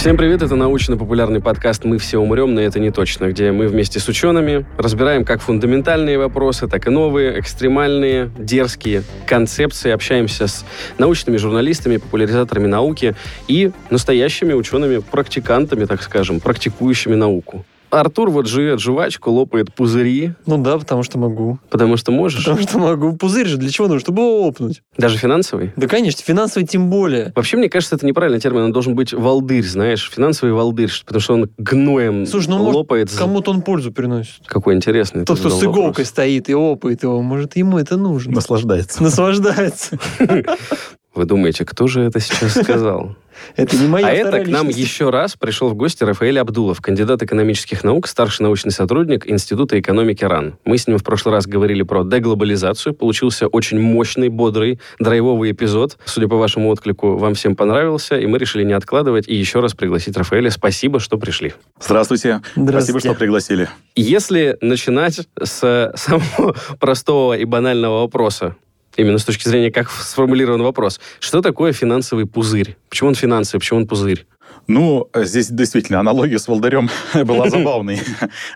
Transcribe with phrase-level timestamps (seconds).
[0.00, 4.00] Всем привет, это научно-популярный подкаст «Мы все умрем, но это не точно», где мы вместе
[4.00, 10.64] с учеными разбираем как фундаментальные вопросы, так и новые, экстремальные, дерзкие концепции, общаемся с
[10.96, 13.14] научными журналистами, популяризаторами науки
[13.46, 17.66] и настоящими учеными-практикантами, так скажем, практикующими науку.
[17.90, 20.32] Артур вот жует жвачку, лопает пузыри.
[20.46, 21.58] Ну да, потому что могу.
[21.70, 22.44] Потому что можешь?
[22.44, 23.16] Потому что могу.
[23.16, 24.00] Пузырь же для чего нужно?
[24.00, 24.82] Чтобы его лопнуть.
[24.96, 25.72] Даже финансовый?
[25.76, 27.32] Да, конечно, финансовый тем более.
[27.34, 28.62] Вообще, мне кажется, это неправильный термин.
[28.62, 33.08] Он должен быть волдырь, знаешь, финансовый волдырь, потому что он гноем Слушай, ну, лопает.
[33.08, 34.46] Может, кому-то он пользу приносит.
[34.46, 35.24] Какой интересный.
[35.24, 36.08] Тот, кто с иголкой вопрос.
[36.08, 38.32] стоит и лопает его, может, ему это нужно.
[38.32, 39.02] Наслаждается.
[39.02, 39.98] Наслаждается.
[41.14, 43.16] Вы думаете, кто же это сейчас сказал?
[43.56, 47.22] Это не моя А это к нам еще раз пришел в гости Рафаэль Абдулов, кандидат
[47.22, 50.58] экономических наук, старший научный сотрудник Института экономики РАН.
[50.64, 52.94] Мы с ним в прошлый раз говорили про деглобализацию.
[52.94, 55.98] Получился очень мощный, бодрый, драйвовый эпизод.
[56.04, 59.74] Судя по вашему отклику, вам всем понравился, и мы решили не откладывать и еще раз
[59.74, 60.50] пригласить Рафаэля.
[60.50, 61.54] Спасибо, что пришли.
[61.80, 62.42] Здравствуйте.
[62.54, 62.92] Здравствуйте.
[62.92, 63.68] Спасибо, что пригласили.
[63.96, 68.56] Если начинать с самого простого и банального вопроса,
[68.96, 71.00] именно с точки зрения, как сформулирован вопрос.
[71.20, 72.76] Что такое финансовый пузырь?
[72.88, 74.26] Почему он финансовый, почему он пузырь?
[74.70, 76.88] Ну, здесь действительно аналогия с Волдарем
[77.24, 78.00] была забавной.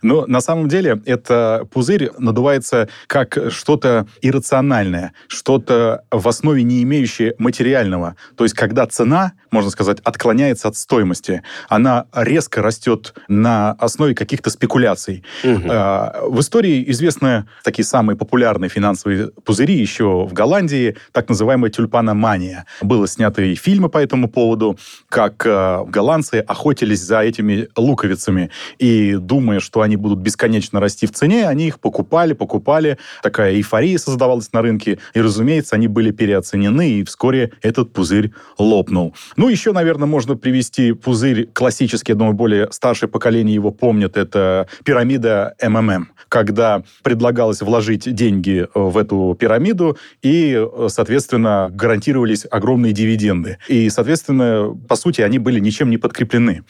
[0.00, 7.34] Но на самом деле это пузырь надувается как что-то иррациональное, что-то в основе не имеющее
[7.38, 8.14] материального.
[8.36, 14.50] То есть когда цена, можно сказать, отклоняется от стоимости, она резко растет на основе каких-то
[14.50, 15.24] спекуляций.
[15.44, 22.66] А, в истории известны такие самые популярные финансовые пузыри еще в Голландии, так называемая тюльпаномания.
[22.82, 24.78] Было снято и фильмы по этому поводу,
[25.08, 28.50] как а, голландцы охотились за этими луковицами.
[28.78, 32.98] И думая, что они будут бесконечно расти в цене, они их покупали, покупали.
[33.22, 34.98] Такая эйфория создавалась на рынке.
[35.14, 39.14] И, разумеется, они были переоценены, и вскоре этот пузырь лопнул.
[39.36, 44.68] Ну, еще, наверное, можно привести пузырь классический, я думаю, более старшее поколение его помнит, это
[44.84, 53.58] пирамида МММ, когда предлагалось вложить деньги в эту пирамиду, и, соответственно, гарантировались огромные дивиденды.
[53.68, 56.64] И, соответственно, по сути, они были ничем ничем не подкреплены.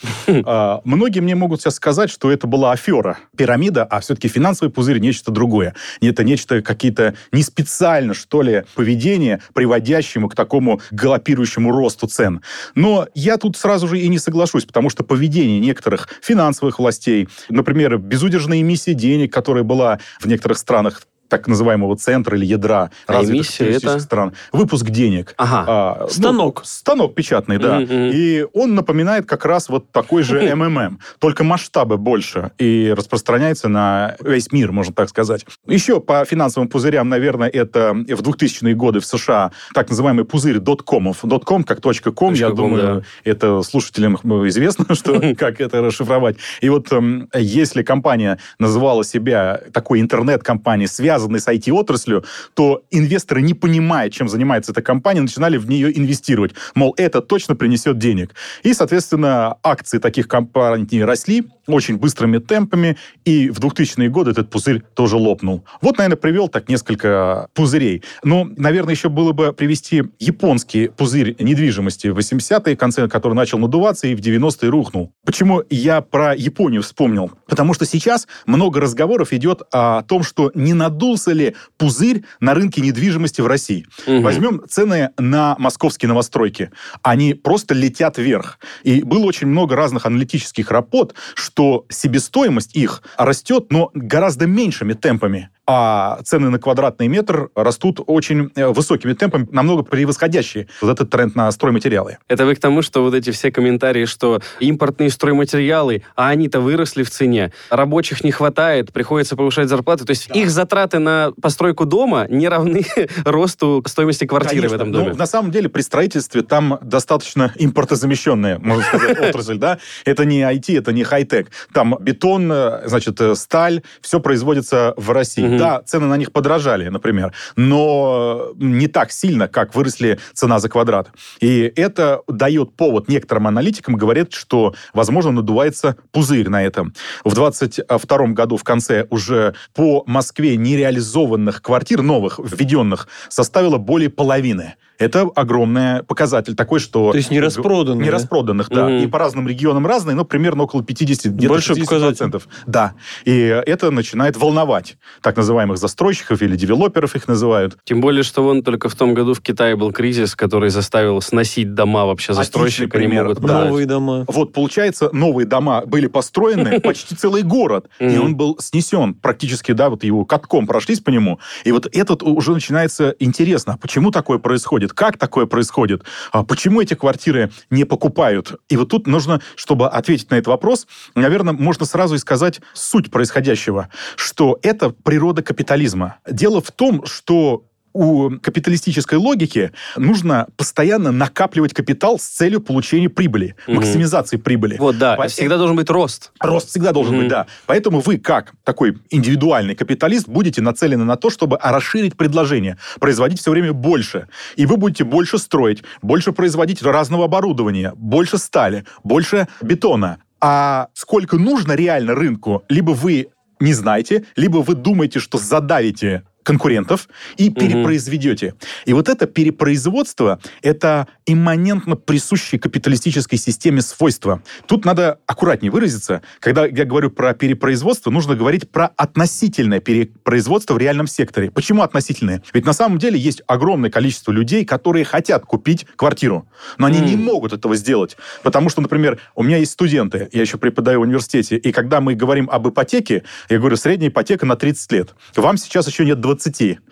[0.46, 4.98] А, многие мне могут сейчас сказать, что это была афера, пирамида, а все-таки финансовый пузырь
[4.98, 5.74] нечто другое.
[6.00, 12.42] Это нечто какие-то не специально, что ли, поведение, приводящему к такому галопирующему росту цен.
[12.74, 17.96] Но я тут сразу же и не соглашусь, потому что поведение некоторых финансовых властей, например,
[17.98, 21.02] безудержная эмиссия денег, которая была в некоторых странах
[21.34, 23.98] так называемого центра или ядра а развитых это...
[23.98, 24.34] стран.
[24.52, 25.34] Выпуск денег.
[25.36, 25.64] Ага.
[25.66, 26.60] А, ну, станок.
[26.60, 27.80] Ну, станок печатный, да.
[27.80, 28.10] Mm-hmm.
[28.12, 34.14] И он напоминает как раз вот такой же МММ, только масштабы больше и распространяется на
[34.20, 35.44] весь мир, можно так сказать.
[35.66, 41.18] Еще по финансовым пузырям, наверное, это в 2000-е годы в США так называемый пузырь доткомов.
[41.24, 43.30] Дотком как точка ком, я думаю, да.
[43.30, 44.14] это слушателям
[44.46, 46.36] известно, что как это расшифровать.
[46.60, 52.24] И вот эм, если компания называла себя такой интернет-компанией, связанной связанной с IT-отраслью,
[52.54, 56.52] то инвесторы, не понимая, чем занимается эта компания, начинали в нее инвестировать.
[56.74, 58.34] Мол, это точно принесет денег.
[58.62, 64.82] И, соответственно, акции таких компаний росли очень быстрыми темпами, и в 2000-е годы этот пузырь
[64.94, 65.64] тоже лопнул.
[65.80, 68.02] Вот, наверное, привел так несколько пузырей.
[68.22, 74.06] Но, наверное, еще было бы привести японский пузырь недвижимости в 80-е, конце который начал надуваться
[74.06, 75.12] и в 90-е рухнул.
[75.24, 77.32] Почему я про Японию вспомнил?
[77.46, 82.54] Потому что сейчас много разговоров идет о том, что не надо надулся ли пузырь на
[82.54, 83.86] рынке недвижимости в России.
[84.06, 84.22] Угу.
[84.22, 86.70] Возьмем цены на московские новостройки.
[87.02, 88.58] Они просто летят вверх.
[88.84, 95.50] И было очень много разных аналитических работ, что себестоимость их растет, но гораздо меньшими темпами
[95.66, 101.34] а цены на квадратный метр растут очень э, высокими темпами, намного превосходящие вот этот тренд
[101.34, 102.18] на стройматериалы.
[102.28, 107.02] Это вы к тому, что вот эти все комментарии, что импортные стройматериалы, а они-то выросли
[107.02, 110.34] в цене, рабочих не хватает, приходится повышать зарплаты, то есть да.
[110.34, 112.84] их затраты на постройку дома не равны
[113.24, 115.10] росту стоимости квартиры Конечно, в этом доме.
[115.10, 119.78] Но на самом деле при строительстве там достаточно импортозамещенная, можно сказать, отрасль, да?
[120.04, 121.50] Это не IT, это не хай-тек.
[121.72, 125.53] Там бетон, э, значит, э, сталь, все производится в России.
[125.58, 131.10] Да, цены на них подорожали, например, но не так сильно, как выросли цена за квадрат.
[131.40, 136.94] И это дает повод некоторым аналитикам, говорят, что, возможно, надувается пузырь на этом.
[137.24, 144.74] В 22 году в конце уже по Москве нереализованных квартир, новых, введенных, составило более половины.
[144.98, 147.10] Это огромный показатель такой, что...
[147.10, 148.04] То есть не распроданных.
[148.04, 148.16] Не да?
[148.16, 148.88] распроданных, да.
[148.88, 149.04] Мгм.
[149.04, 152.42] И по разным регионам разные, но примерно около 50, где-то Большой 60%.
[152.66, 152.94] Да.
[153.24, 157.76] И это начинает волновать так называемых застройщиков или девелоперов их называют.
[157.84, 161.74] Тем более, что вон только в том году в Китае был кризис, который заставил сносить
[161.74, 163.24] дома вообще застройщика, не пример.
[163.24, 163.64] могут Да.
[163.64, 164.24] Новые дома.
[164.28, 169.90] Вот, получается, новые дома были построены, почти целый город, и он был снесен практически, да,
[169.90, 174.38] вот его катком прошлись по нему, и вот этот уже начинается интересно, а почему такое
[174.38, 178.60] происходит, как такое происходит, А почему эти квартиры не покупают.
[178.68, 183.10] И вот тут нужно, чтобы ответить на этот вопрос, наверное, можно сразу и сказать суть
[183.10, 186.16] происходящего, что это природа капитализма.
[186.28, 187.64] Дело в том, что
[187.94, 193.76] у капиталистической логики нужно постоянно накапливать капитал с целью получения прибыли, Мгм.
[193.76, 194.76] максимизации прибыли.
[194.78, 196.32] Вот, да, Поэтому- всегда должен быть рост.
[196.40, 197.22] Рост всегда должен Мгм.
[197.22, 197.46] быть, да.
[197.66, 203.52] Поэтому вы, как такой индивидуальный капиталист, будете нацелены на то, чтобы расширить предложение, производить все
[203.52, 204.26] время больше.
[204.56, 210.18] И вы будете больше строить, больше производить разного оборудования, больше стали, больше бетона.
[210.40, 213.28] А сколько нужно реально рынку, либо вы
[213.60, 218.54] не знаете, либо вы думаете, что задавите конкурентов и перепроизведете.
[218.84, 224.42] И вот это перепроизводство, это имманентно присущее капиталистической системе свойства.
[224.66, 226.22] Тут надо аккуратнее выразиться.
[226.38, 231.50] Когда я говорю про перепроизводство, нужно говорить про относительное перепроизводство в реальном секторе.
[231.50, 232.42] Почему относительное?
[232.52, 236.46] Ведь на самом деле есть огромное количество людей, которые хотят купить квартиру,
[236.78, 237.06] но они М.
[237.06, 238.16] не могут этого сделать.
[238.42, 242.14] Потому что, например, у меня есть студенты, я еще преподаю в университете, и когда мы
[242.14, 245.14] говорим об ипотеке, я говорю, средняя ипотека на 30 лет.
[245.36, 246.33] Вам сейчас еще нет 20.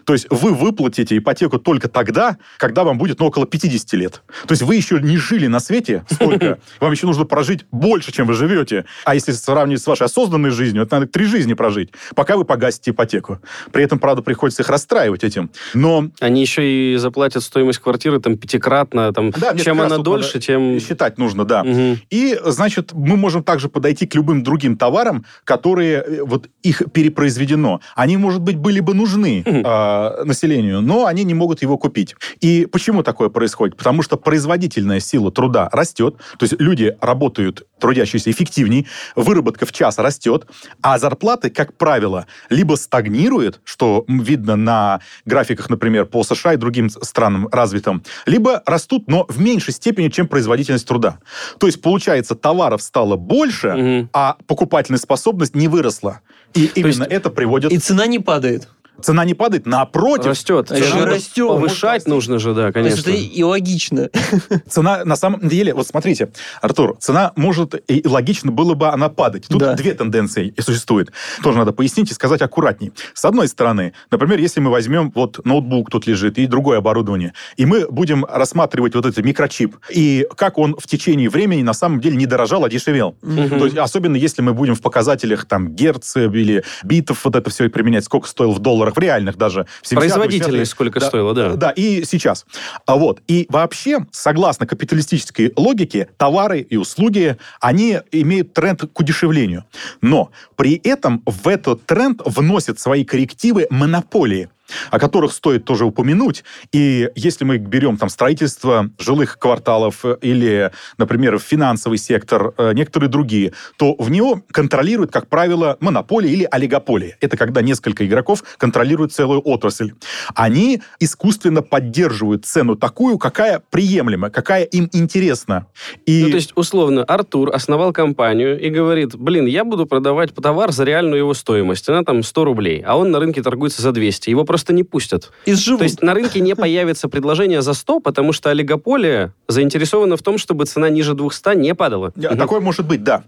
[0.04, 4.22] То есть вы выплатите ипотеку только тогда, когда вам будет ну, около 50 лет.
[4.46, 8.26] То есть вы еще не жили на свете столько, вам еще нужно прожить больше, чем
[8.26, 8.84] вы живете.
[9.04, 12.90] А если сравнивать с вашей осознанной жизнью, это надо три жизни прожить, пока вы погасите
[12.90, 13.38] ипотеку.
[13.70, 15.50] При этом, правда, приходится их расстраивать этим.
[15.74, 20.80] Но Они еще и заплатят стоимость квартиры там пятикратно, там, Да, чем она дольше, тем...
[20.80, 21.62] считать нужно, да.
[21.64, 22.00] Мгм.
[22.10, 27.80] И, значит, мы можем также подойти к любым другим товарам, которые, э, вот их перепроизведено.
[27.94, 32.14] Они, может быть, были бы нужны Э, населению, но они не могут его купить.
[32.40, 33.76] И почему такое происходит?
[33.76, 38.86] Потому что производительная сила труда растет, то есть люди работают, трудящиеся эффективнее,
[39.16, 40.46] выработка в час растет,
[40.82, 46.90] а зарплаты, как правило, либо стагнируют, что видно на графиках, например, по США и другим
[46.90, 51.18] странам развитым, либо растут, но в меньшей степени, чем производительность труда.
[51.58, 54.10] То есть, получается, товаров стало больше, Мгм.
[54.12, 56.20] а покупательная способность не выросла.
[56.54, 57.72] И именно это приводит...
[57.72, 58.68] И цена не падает.
[59.02, 60.70] Цена не падает, напротив, Растет.
[60.70, 61.48] А же растет.
[61.48, 63.10] Повышать нужно же, да, То есть конечно.
[63.10, 64.10] это и логично.
[64.68, 69.46] Цена на самом деле, вот смотрите, Артур, цена может и логично было бы она падать.
[69.48, 69.74] Тут Да.
[69.74, 71.12] две тенденции и существуют.
[71.42, 72.92] Тоже надо пояснить и сказать аккуратней.
[73.14, 77.66] С одной стороны, например, если мы возьмем вот ноутбук тут лежит и другое оборудование, и
[77.66, 82.16] мы будем рассматривать вот этот микрочип, и как он в течение времени на самом деле
[82.16, 83.16] не дорожал, а дешевел.
[83.22, 83.58] Мгм.
[83.58, 87.68] То есть, особенно если мы будем в показателях там герц или битов вот это все
[87.68, 89.66] применять, сколько стоил в долларах, в реальных даже.
[89.82, 89.96] в 70-е, 80-е.
[89.96, 91.54] Производительность сколько Да, стоила, да.
[91.54, 92.46] Да, и сейчас.
[92.86, 93.20] А вот.
[93.28, 99.64] И вообще, согласно капиталистической логике, товары и услуги, они имеют тренд к удешевлению.
[100.00, 104.48] Но при этом в этот тренд вносят свои коррективы монополии
[104.90, 106.44] о которых стоит тоже упомянуть.
[106.72, 113.10] И если мы берем там строительство жилых кварталов э, или, например, финансовый сектор, э, некоторые
[113.10, 117.16] другие, то в него контролируют, как правило, монополия или олигополия.
[117.20, 119.92] Это когда несколько игроков контролируют целую отрасль.
[120.34, 125.66] Они искусственно поддерживают цену такую, какая приемлема, какая им интересна.
[126.06, 130.72] И Ну, то есть, условно, Артур основал компанию и говорит, блин, я буду продавать товар
[130.72, 131.88] за реальную его стоимость.
[131.88, 134.30] Она там 100 рублей, а он на рынке торгуется за 200.
[134.30, 135.32] Его просто не пустят.
[135.46, 135.78] Изживут.
[135.80, 140.38] То есть на рынке не появится предложение за 100, потому что олигополия заинтересована в том,
[140.38, 142.12] чтобы цена ниже 200 не падала.
[142.16, 143.24] э, такое может быть, да.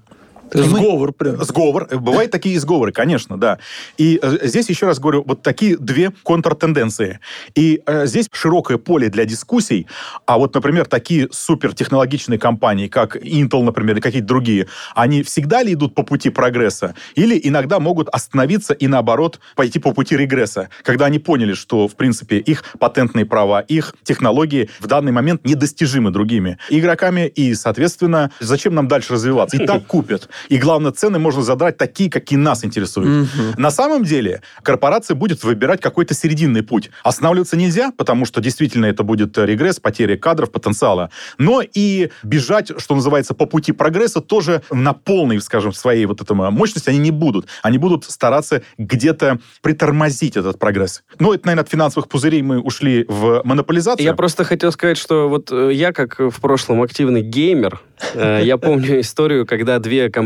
[0.54, 1.42] Это мы- сговор прям.
[1.44, 1.88] Сговор.
[1.90, 3.58] Бывают такие сговоры, конечно, да.
[3.99, 7.20] И э, здесь, еще раз говорю, вот такие две контртенденции.
[7.54, 9.87] И э, здесь широкое поле для дискуссий.
[10.26, 15.75] А вот, например, такие супертехнологичные компании, как Intel, например, или какие-то другие, они всегда ли
[15.75, 16.94] идут по пути прогресса?
[17.14, 21.96] Или иногда могут остановиться и, наоборот, пойти по пути регресса, когда они поняли, что, в
[21.96, 28.75] принципе, их патентные права, их технологии в данный момент недостижимы другими игроками, и, соответственно, зачем
[28.75, 29.56] нам дальше развиваться?
[29.56, 30.28] И так купят.
[30.48, 33.28] И главное, цены можно задрать такие, какие нас интересуют.
[33.34, 33.54] Мгм.
[33.56, 36.90] На самом деле корпорация будет выбирать какой-то серединный путь.
[37.02, 41.10] Останавливаться нельзя, потому что действительно это будет регресс, потеря кадров, потенциала.
[41.38, 46.38] Но и бежать, что называется, по пути прогресса тоже на полной, скажем, своей вот этом
[46.52, 47.46] мощности они не будут.
[47.62, 51.02] Они будут стараться где-то притормозить этот прогресс.
[51.18, 54.04] Ну, это, наверное, от финансовых пузырей мы ушли в монополизацию.
[54.04, 57.80] Я просто хотел сказать, что вот э, я, как в прошлом активный геймер,
[58.14, 60.23] э, я помню историю, когда две компании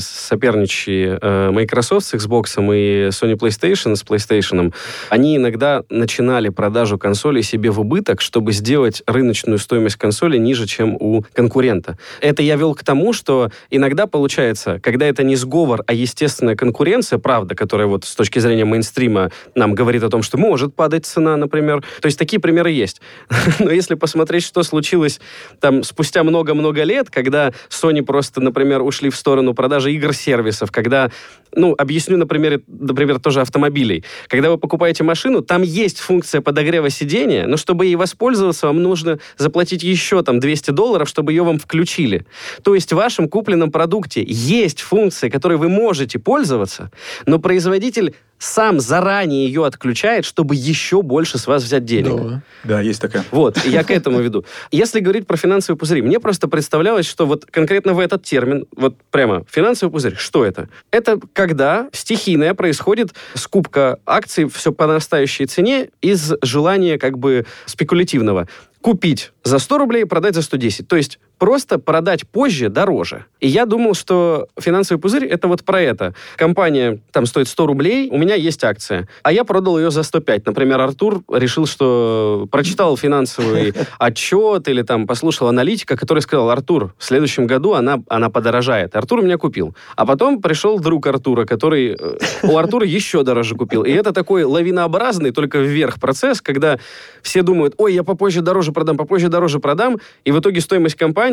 [0.00, 4.74] соперничающие, э, Microsoft с Xbox и Sony PlayStation с PlayStation,
[5.08, 10.96] они иногда начинали продажу консолей себе в убыток, чтобы сделать рыночную стоимость консоли ниже, чем
[10.98, 11.98] у конкурента.
[12.20, 17.18] Это я вел к тому, что иногда получается, когда это не сговор, а естественная конкуренция,
[17.18, 21.36] правда, которая вот с точки зрения мейнстрима нам говорит о том, что может падать цена,
[21.36, 21.82] например.
[22.00, 23.00] То есть такие примеры есть.
[23.58, 25.20] Но если посмотреть, что случилось
[25.60, 31.10] там спустя много-много лет, когда Sony просто, например, ушли в сторону продажи игр-сервисов, когда,
[31.54, 34.04] ну, объясню на примере, например, тоже автомобилей.
[34.28, 39.18] Когда вы покупаете машину, там есть функция подогрева сидения, но чтобы ей воспользоваться, вам нужно
[39.36, 42.26] заплатить еще там 200 долларов, чтобы ее вам включили.
[42.62, 46.90] То есть в вашем купленном продукте есть функция, которой вы можете пользоваться,
[47.26, 52.16] но производитель сам заранее ее отключает, чтобы еще больше с вас взять денег.
[52.16, 52.42] Да.
[52.64, 53.24] Да, есть такая.
[53.30, 54.44] Вот, я к этому веду.
[54.70, 58.96] Если говорить про финансовые пузыри, мне просто представлялось, что вот конкретно в этот термин, вот
[59.10, 60.68] прямо финансовый пузырь, что это?
[60.90, 68.48] Это когда стихийная происходит скупка акций все по нарастающей цене из желания как бы спекулятивного.
[68.80, 70.86] Купить за 100 рублей, продать за 110.
[70.86, 73.26] То есть просто продать позже дороже.
[73.40, 76.14] И я думал, что финансовый пузырь это вот про это.
[76.36, 80.46] Компания там стоит 100 рублей, у меня есть акция, а я продал ее за 105.
[80.46, 87.04] Например, Артур решил, что прочитал финансовый отчет или там послушал аналитика, который сказал, Артур, в
[87.04, 88.96] следующем году она, она подорожает.
[88.96, 89.74] Артур меня купил.
[89.96, 93.82] А потом пришел друг Артура, который э, у Артура еще дороже купил.
[93.82, 96.78] И это такой лавинообразный, только вверх процесс, когда
[97.22, 101.25] все думают, ой, я попозже дороже продам, попозже дороже продам, и в итоге стоимость компании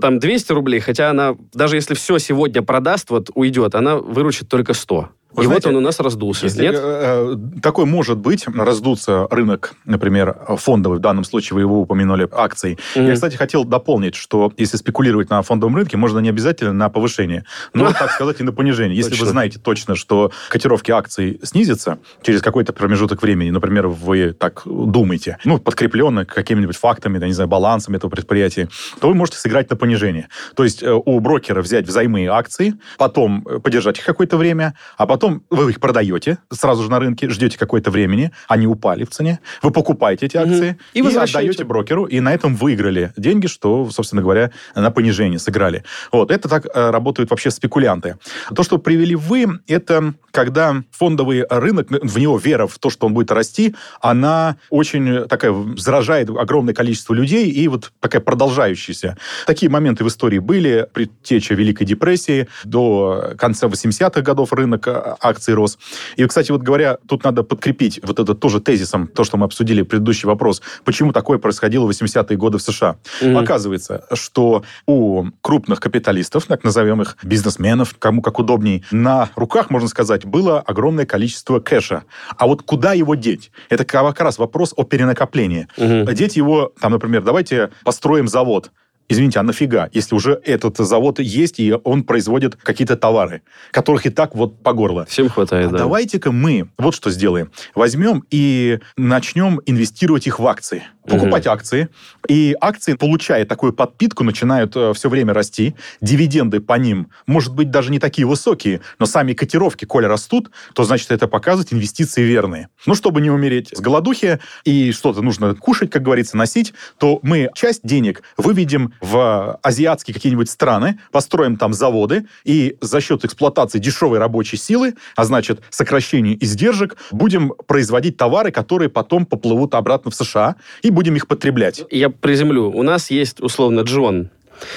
[0.00, 4.74] там 200 рублей, хотя она, даже если все сегодня продаст, вот уйдет, она выручит только
[4.74, 5.08] 100.
[5.34, 6.46] Вы и знаете, вот он у нас раздулся.
[6.46, 6.74] Если, Нет?
[6.76, 12.28] э, э, такой может быть, раздуться рынок, например, фондовый, в данном случае вы его упомянули,
[12.30, 12.78] акций.
[12.94, 13.06] Мгм.
[13.06, 17.44] Я, кстати, хотел дополнить, что если спекулировать на фондовом рынке, можно не обязательно на повышение,
[17.72, 18.96] но, так сказать, и на понижение.
[18.96, 24.62] Если вы знаете точно, что котировки акций снизятся через какой-то промежуток времени, например, вы так
[24.64, 28.68] думаете, ну, подкрепленно какими-нибудь фактами, да, не знаю, балансом этого предприятия,
[29.00, 30.28] то вы можете сыграть на понижение.
[30.56, 35.06] То есть э, у брокера взять взаймы акции, потом э, подержать их какое-то время, а
[35.06, 39.40] потом вы их продаете сразу же на рынке, ждете какое-то времени, они упали в цене,
[39.62, 41.38] вы покупаете эти акции И и, возвращаете.
[41.38, 45.84] отдаете брокеру, и на этом выиграли деньги, что, собственно говоря, на понижение сыграли.
[46.10, 48.16] Вот, это так э, работают вообще спекулянты.
[48.54, 53.14] То, что привели вы, это когда фондовый рынок, в него вера в то, что он
[53.14, 59.16] будет расти, она очень такая заражает огромное количество людей и вот такая продолжающаяся.
[59.46, 64.88] Такие моменты в истории были, предтеча Великой депрессии, до конца 80-х годов рынок
[65.20, 65.78] акций рос.
[66.16, 69.82] И, кстати, вот говоря, тут надо подкрепить вот это тоже тезисом, то, что мы обсудили,
[69.82, 72.96] предыдущий вопрос, почему такое происходило в 80-е годы в США.
[73.20, 73.38] Мгм.
[73.38, 79.88] Оказывается, что у крупных капиталистов, так назовем их, бизнесменов, кому как удобней, на руках, можно
[79.88, 82.04] сказать, было огромное количество кэша.
[82.36, 83.50] А вот куда его деть?
[83.68, 85.68] Это как раз вопрос о перенакоплении.
[85.76, 86.12] Мгм.
[86.14, 88.70] Деть его, там, например, давайте построим завод.
[89.12, 94.10] Извините, а нафига, если уже этот завод есть, и он производит какие-то товары, которых и
[94.10, 95.04] так вот по горло.
[95.04, 95.78] Всем хватает, А да.
[95.78, 97.50] давайте-ка мы вот что сделаем.
[97.74, 100.82] Возьмем и начнем инвестировать их в акции.
[101.06, 101.88] Покупать акции.
[102.28, 105.74] И акции, получая такую подпитку, начинают все время расти.
[106.00, 110.84] Дивиденды по ним, может быть, даже не такие высокие, но сами котировки, коли растут, то,
[110.84, 112.68] значит, это показывает инвестиции верные.
[112.86, 117.50] Ну, чтобы не умереть с голодухи и что-то нужно кушать, как говорится, носить, то мы
[117.54, 124.18] часть денег выведем в азиатские какие-нибудь страны, построим там заводы, и за счет эксплуатации дешевой
[124.18, 130.56] рабочей силы, а значит, сокращения издержек, будем производить товары, которые потом поплывут обратно в США,
[130.82, 131.84] и будем их потреблять.
[131.90, 132.70] Я приземлю.
[132.70, 134.30] У нас есть, условно, Джон.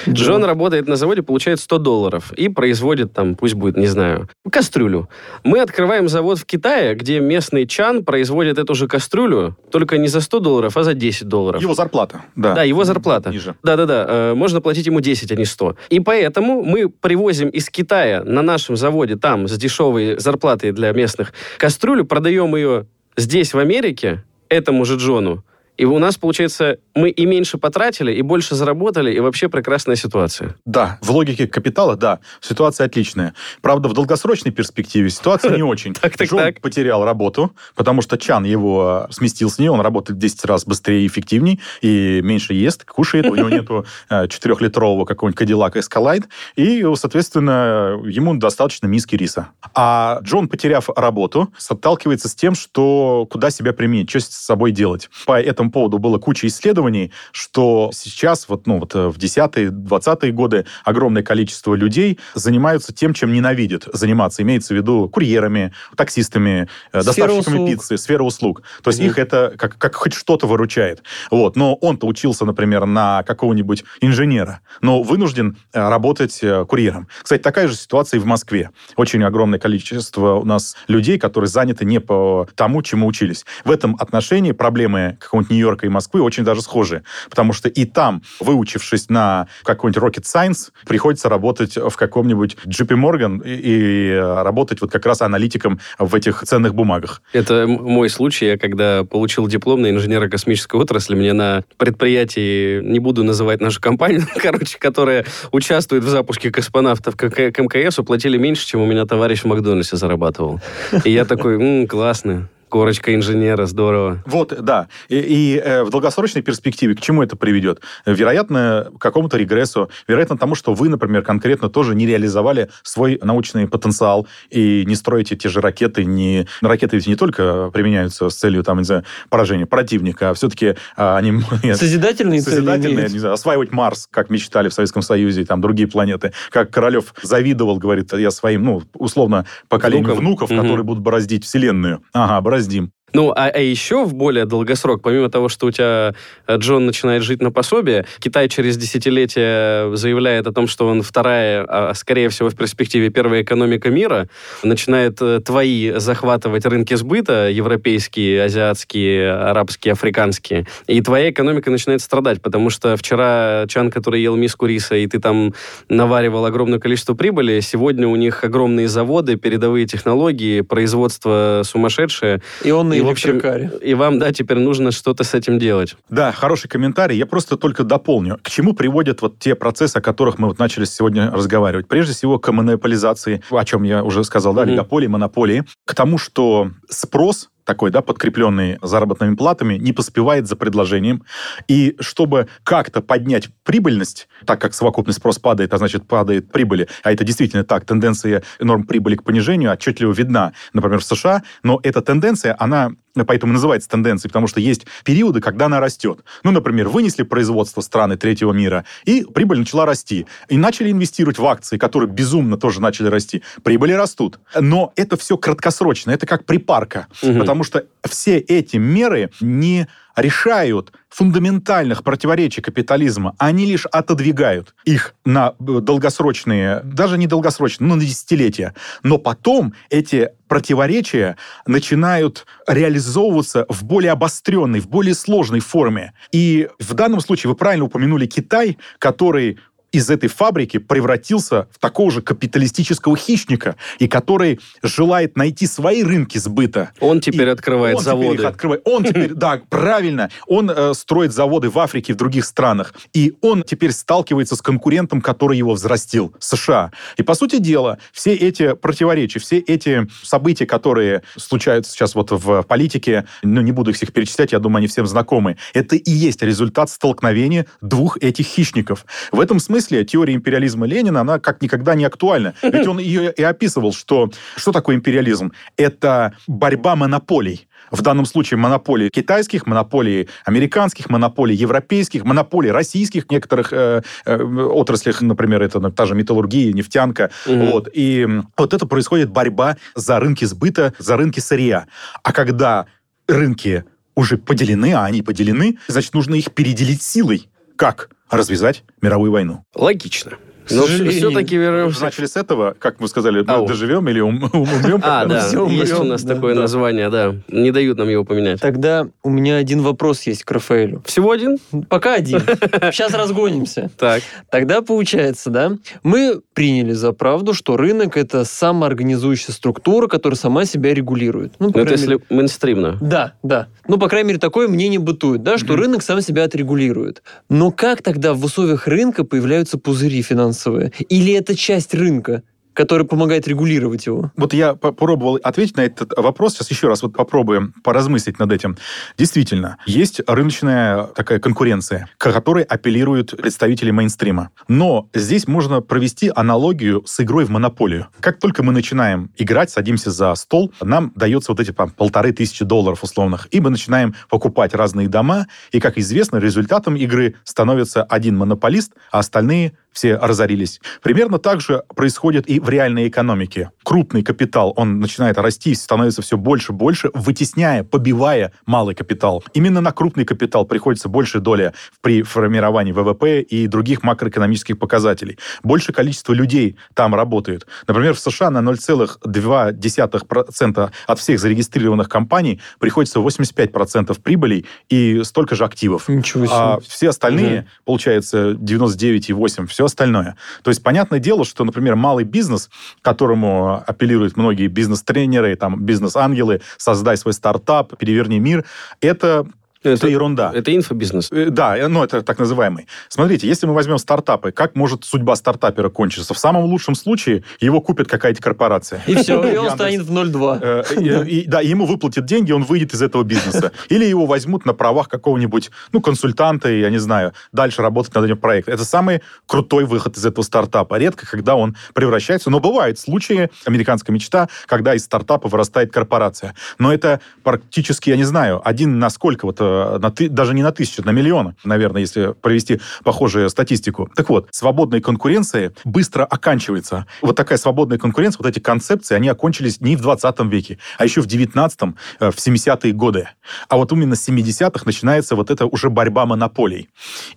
[0.09, 5.09] Джон работает на заводе, получает 100 долларов и производит там, пусть будет, не знаю, кастрюлю.
[5.43, 10.21] Мы открываем завод в Китае, где местный Чан производит эту же кастрюлю, только не за
[10.21, 11.61] 100 долларов, а за 10 долларов.
[11.61, 12.55] Его зарплата, да.
[12.55, 13.29] Да, его зарплата.
[13.29, 13.55] Ниже.
[13.63, 15.75] Да-да-да, э, можно платить ему 10, а не 100.
[15.89, 21.33] И поэтому мы привозим из Китая на нашем заводе, там, с дешевой зарплатой для местных,
[21.57, 25.43] кастрюлю, продаем ее здесь, в Америке, этому же Джону,
[25.77, 30.55] и у нас, получается, мы и меньше потратили, и больше заработали, и вообще прекрасная ситуация.
[30.65, 33.33] Да, в логике капитала, да, ситуация отличная.
[33.61, 35.93] Правда, в долгосрочной перспективе ситуация не очень.
[35.93, 40.21] Так, так, Джон потерял работу, потому что Чан его сместил с нее, он работает в
[40.21, 45.41] 10 раз быстрее и эффективней, и меньше ест, кушает, у него нету э, четырехлитрового какого-нибудь
[45.41, 46.25] Cadillac Escalade,
[46.55, 49.49] и, соответственно, ему достаточно миски риса.
[49.73, 55.09] А Джон, потеряв работу, сталкивается с тем, что куда себя применить, что с собой делать.
[55.25, 56.84] По этому поводу было куча исследований,
[57.31, 63.13] что сейчас, вот, ну, вот э, в 10-е, 20-е годы огромное количество людей занимаются тем,
[63.13, 64.41] чем ненавидят заниматься.
[64.43, 67.69] Имеется в виду курьерами, таксистами, э, Сфера доставщиками услуг.
[67.69, 68.61] пиццы, сфера услуг.
[68.83, 69.09] То есть Мгм.
[69.09, 71.03] их это как, как хоть что-то выручает.
[71.31, 71.55] Вот.
[71.55, 77.07] Но он-то учился, например, на какого-нибудь инженера, но вынужден э, работать курьером.
[77.23, 78.69] Кстати, такая же ситуация и в Москве.
[78.95, 83.45] Очень огромное количество у нас людей, которые заняты не по тому, чему учились.
[83.63, 87.03] В этом отношении проблемы какого-нибудь Нью-Йорка и Москвы очень даже схожи.
[87.29, 93.41] Потому что и там, выучившись на какой-нибудь rocket science, приходится работать в каком-нибудь JP Morgan
[93.45, 97.21] и, и э, работать вот как раз аналитиком в этих ценных бумагах.
[97.31, 98.45] Это мой случай.
[98.47, 103.79] Я когда получил диплом на инженера космической отрасли, мне на предприятии, не буду называть нашу
[103.79, 109.05] компанию, короче, которая участвует в запуске космонавтов к, к МКС, уплатили меньше, чем у меня
[109.05, 110.59] товарищ в Макдональдсе зарабатывал.
[111.05, 112.49] И я такой, «М, классно.
[112.75, 114.21] Корочка инженера, здорово.
[114.25, 114.89] Вот, да.
[115.07, 117.79] И, и, э, в долгосрочной перспективе к чему это приведет?
[118.05, 119.89] Вероятно, к какому-то регрессу.
[120.09, 125.37] Вероятно, тому, что вы, например, конкретно тоже не реализовали свой научный потенциал и не строите
[125.37, 126.03] те же ракеты.
[126.03, 126.47] Не...
[126.61, 131.15] Ракеты ведь не только применяются с целью там, не знаю, поражения противника, а все-таки а,
[131.15, 131.41] они...
[131.75, 135.87] Созидательные цели Созидательные, не знаю, осваивать Марс, как мечтали в Советском Союзе, и там другие
[135.87, 136.33] планеты.
[136.49, 140.25] Как Королев завидовал, говорит, я своим, ну, условно, поколению Внукам.
[140.25, 140.61] внуков, Мгм.
[140.61, 142.03] которые будут бороздить Вселенную.
[142.11, 142.91] Ага, бороздим.
[143.15, 146.13] Ну, а, а еще в более долгосрок, помимо того, что у тебя
[146.47, 151.63] э, Джон начинает жить на пособие, Китай через десятилетия заявляет о том, что он вторая,
[151.63, 154.27] а скорее всего в перспективе первая экономика мира,
[154.63, 162.41] начинает э, твои захватывать рынки сбыта, европейские, азиатские, арабские, африканские, и твоя экономика начинает страдать,
[162.41, 165.53] потому что вчера Чан, который ел миску риса, и ты там
[165.87, 172.93] наваривал огромное количество прибыли, сегодня у них огромные заводы, передовые технологии, производство сумасшедшее, И он
[172.93, 175.95] И, в общем, и вам, да, теперь нужно что-то с этим делать.
[176.09, 177.17] Да, хороший комментарий.
[177.17, 178.39] Я просто только дополню.
[178.41, 181.87] К чему приводят вот те процессы, о которых мы вот начали сегодня разговаривать?
[181.87, 185.63] Прежде всего, к монополизации, о чем я уже сказал, да, олигополии, монополии.
[185.85, 191.23] К тому, что спрос такой, да, подкрепленный заработными платами, не поспевает за предложением.
[191.67, 197.11] И чтобы как-то поднять прибыльность, так как совокупный спрос падает, а значит падает прибыли, а
[197.11, 202.01] это действительно так, тенденция норм прибыли к понижению отчетливо видна, например, в США, но эта
[202.01, 202.91] тенденция, она
[203.23, 206.19] поэтому называется тенденцией, потому что есть периоды, когда она растет.
[206.43, 210.25] Ну, например, вынесли производство страны третьего мира, и прибыль начала расти.
[210.49, 213.43] И начали инвестировать в акции, которые безумно тоже начали расти.
[213.63, 214.39] Прибыли растут.
[214.59, 217.07] Но это все краткосрочно, это как припарка.
[217.21, 217.39] Мгм.
[217.39, 225.55] Потому что все эти меры не решают фундаментальных противоречий капитализма, они лишь отодвигают их на
[225.59, 228.73] э, долгосрочные, даже не долгосрочные, но на десятилетия.
[229.03, 236.13] Но потом эти противоречия начинают реализовываться в более обостренной, в более сложной форме.
[236.31, 239.59] И в данном случае вы правильно упомянули Китай, который
[239.95, 246.37] из этой фабрики превратился в такого же капиталистического хищника, и который желает найти свои рынки
[246.37, 246.91] сбыта.
[246.99, 248.41] Он теперь И открывает он теперь заводы.
[248.41, 248.81] их открывает.
[248.85, 250.29] Он теперь, да, правильно.
[250.47, 252.93] Он э, строит заводы в Африке и в других странах.
[253.13, 256.91] И он теперь сталкивается с конкурентом, который его взрастил, США.
[257.17, 262.63] И, по сути дела, все эти противоречия, все эти события, которые случаются сейчас вот в
[262.63, 266.41] политике, ну, не буду их всех перечислять, я думаю, они всем знакомы, это и есть
[266.41, 269.05] результат столкновения двух этих хищников.
[269.31, 272.53] В этом смысле теория империализма Ленина, она как никогда не актуальна.
[272.63, 275.51] Ведь он ее и описывал, что что такое империализм?
[275.77, 277.67] Это борьба монополий.
[277.91, 284.43] В данном случае монополии китайских, монополии американских, монополии европейских, монополии российских в некоторых э, э,
[284.43, 287.29] отраслях, например, это ну, та же металлургия, нефтянка.
[287.45, 287.65] Мгм.
[287.67, 287.89] Вот.
[287.93, 291.85] И вот это происходит борьба за рынки сбыта, за рынки сырья.
[292.23, 292.87] А когда
[293.27, 297.49] рынки уже поделены, а они поделены, значит, нужно их переделить силой.
[297.75, 298.09] Как?
[298.29, 299.63] Развязать мировую войну.
[299.75, 300.37] Логично.
[300.69, 302.03] Но все-таки вернемся.
[302.03, 303.67] начали с этого, как мы сказали, мы Ау.
[303.67, 305.01] доживем или ум- умрем.
[305.03, 306.61] А, да, все есть умрем, у нас да, такое да.
[306.61, 307.35] название, да.
[307.49, 308.59] Не дают нам его поменять.
[308.61, 311.01] Тогда у меня один вопрос есть к Рафаэлю.
[311.05, 311.57] Всего один?
[311.89, 312.39] Пока один.
[312.91, 313.89] Сейчас разгонимся.
[313.97, 314.21] Так.
[314.49, 315.71] Тогда получается, да,
[316.03, 321.53] мы приняли за правду, что рынок это самоорганизующая структура, которая сама себя регулирует.
[321.59, 322.97] Ну, Ну, это если мейнстримно.
[323.01, 323.67] Да, да.
[323.87, 327.21] Ну, по крайней мере, такое мнение бытует, да, что рынок сам себя отрегулирует.
[327.49, 330.21] Но как тогда в условиях рынка появляются пузыри
[330.55, 330.91] финансовые?
[331.09, 334.31] Или это часть рынка, которая помогает регулировать его?
[334.35, 336.55] Вот я попробовал ответить на этот вопрос.
[336.55, 338.77] Сейчас еще раз вот попробуем поразмыслить над этим.
[339.17, 344.49] Действительно, есть рыночная такая конкуренция, к которой апеллируют представители мейнстрима.
[344.67, 348.07] Но здесь можно провести аналогию с игрой в монополию.
[348.19, 352.65] Как только мы начинаем играть, садимся за стол, нам дается вот эти там, полторы тысячи
[352.65, 358.35] долларов условных, и мы начинаем покупать разные дома, и, как известно, результатом игры становится один
[358.35, 360.81] монополист, а остальные все разорились.
[361.01, 363.71] Примерно так же происходит и в реальной экономике.
[363.83, 369.43] Крупный капитал, он начинает расти, становится все больше и больше, вытесняя, побивая малый капитал.
[369.53, 375.39] Именно на крупный капитал приходится большая доля при формировании ВВП и других макроэкономических показателей.
[375.63, 377.65] Большее количество людей там работает.
[377.87, 385.63] Например, в США на 0,2% от всех зарегистрированных компаний приходится 85% прибылей и столько же
[385.63, 386.09] активов.
[386.09, 386.55] Ничего себе.
[386.55, 390.35] А все остальные, получается, 99,8, все остальное.
[390.63, 392.69] То есть, понятное дело, что, например, малый бизнес,
[393.01, 398.65] которому апеллируют многие бизнес-тренеры, там, бизнес-ангелы, создай свой стартап, переверни мир,
[399.01, 399.47] это
[399.89, 400.51] это ерунда.
[400.53, 401.31] Это инфобизнес.
[401.31, 402.87] Э, Да, э, ну это так называемый.
[403.09, 406.33] Смотрите, если мы возьмем стартапы, как может судьба стартапера кончиться?
[406.33, 409.01] В самом лучшем случае его купит какая-то корпорация.
[409.07, 410.59] И все, и он станет в 0,2.
[410.61, 413.71] Э, Да, ему выплатят деньги, он выйдет из этого бизнеса.
[413.89, 418.37] Или его возьмут на правах какого-нибудь, ну, консультанта, я не знаю, дальше работать над этим
[418.37, 418.73] проектом.
[418.73, 420.95] Это самый крутой выход из этого стартапа.
[420.97, 426.53] Редко, когда он превращается, но бывают случаи, американская мечта, когда из стартапа вырастает корпорация.
[426.79, 429.57] Но это практически, я не знаю, один на сколько, вот,
[429.99, 434.09] на ты- даже не на тысячу, на миллионы, наверное, если провести похожую статистику.
[434.15, 437.05] Так вот, свободная конкуренция быстро оканчивается.
[437.21, 441.21] Вот такая свободная конкуренция, вот эти концепции, они окончились не в 20 веке, а еще
[441.21, 443.29] в 19-м, э, в 70-е годы.
[443.69, 446.89] А вот именно с 70-х начинается вот эта уже борьба монополий.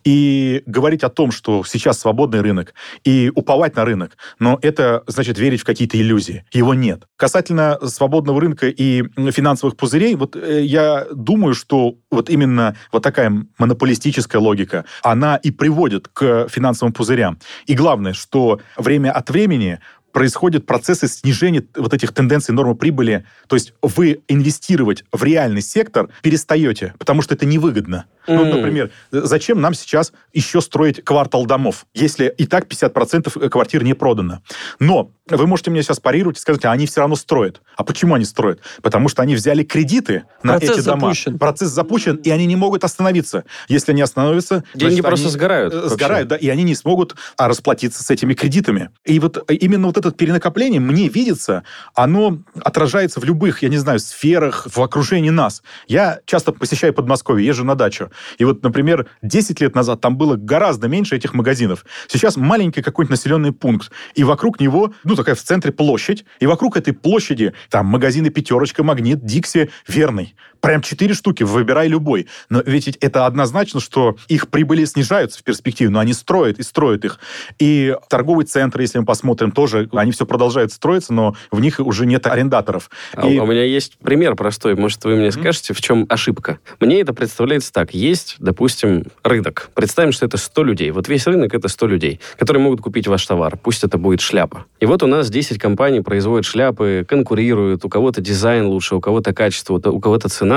[0.05, 2.75] И говорить о том, что сейчас свободный рынок,
[3.05, 6.45] и уповать на рынок, но это значит верить в какие-то иллюзии.
[6.53, 7.05] Его нет.
[7.17, 13.33] Касательно свободного рынка и финансовых пузырей, вот э, я думаю, что вот именно вот такая
[13.59, 17.39] монополистическая логика, она и приводит к финансовым пузырям.
[17.67, 19.81] И главное, что время от времени
[20.13, 23.25] происходят процессы снижения вот этих тенденций нормы прибыли.
[23.47, 28.07] То есть вы инвестировать в реальный сектор перестаете, потому что это невыгодно.
[28.29, 33.95] Ну, например, зачем нам сейчас еще строить квартал домов, если и так 50% квартир не
[33.95, 34.43] продано?
[34.79, 37.61] Но вы можете мне сейчас парировать и сказать, а они все равно строят.
[37.77, 38.61] А почему они строят?
[38.83, 41.01] Потому что они взяли кредиты на Процесс эти дома.
[41.01, 41.39] запущен.
[41.39, 43.45] Процесс запущен, и они не могут остановиться.
[43.69, 44.65] Если они остановятся...
[44.75, 45.95] Деньги значит, просто сгорают э, вообще.
[45.95, 48.91] Сгорают, да, и они не смогут а, расплатиться с этими кредитами.
[49.05, 51.65] И вот э, именно вот это перенакопление, мне видится,
[51.95, 55.63] оно отражается в любых, я не знаю, сферах, в окружении нас.
[55.87, 58.11] Я часто посещаю Подмосковье, езжу на дачу.
[58.39, 61.85] И вот, например, 10 лет назад там было гораздо меньше этих магазинов.
[62.07, 66.77] Сейчас маленький какой-нибудь населенный пункт, и вокруг него, ну, такая в центре площадь, и вокруг
[66.77, 70.35] этой площади там магазины «Пятерочка», «Магнит», «Дикси», «Верный».
[70.61, 72.27] Прям четыре штуки, выбирай любой.
[72.49, 77.05] Но ведь это однозначно, что их прибыли снижаются в перспективе, но они строят и строят
[77.05, 77.19] их.
[77.59, 82.07] И торговые центры, если мы посмотрим, тоже, они все продолжают строиться, но в них уже
[82.07, 82.91] нет арендаторов.
[83.15, 84.75] А И- У меня есть пример простой.
[84.75, 86.59] Может, вы мне скажете, в чем ошибка?
[86.81, 87.95] Мне это представляется так.
[87.95, 89.71] Есть, допустим, рынок.
[89.75, 90.91] Представим, что это 100 людей.
[90.91, 93.57] Вот весь рынок— это 100 людей, которые могут купить ваш товар.
[93.57, 94.65] Пусть это будет шляпа.
[94.81, 97.85] И вот у нас 10 компаний производят шляпы, конкурируют.
[97.85, 100.48] У кого-то дизайн лучше, у кого-то качество, у кого-то цена.